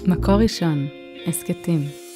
מקור 0.08 0.36
ראשון, 0.36 0.88
הסכתים. 1.28 2.09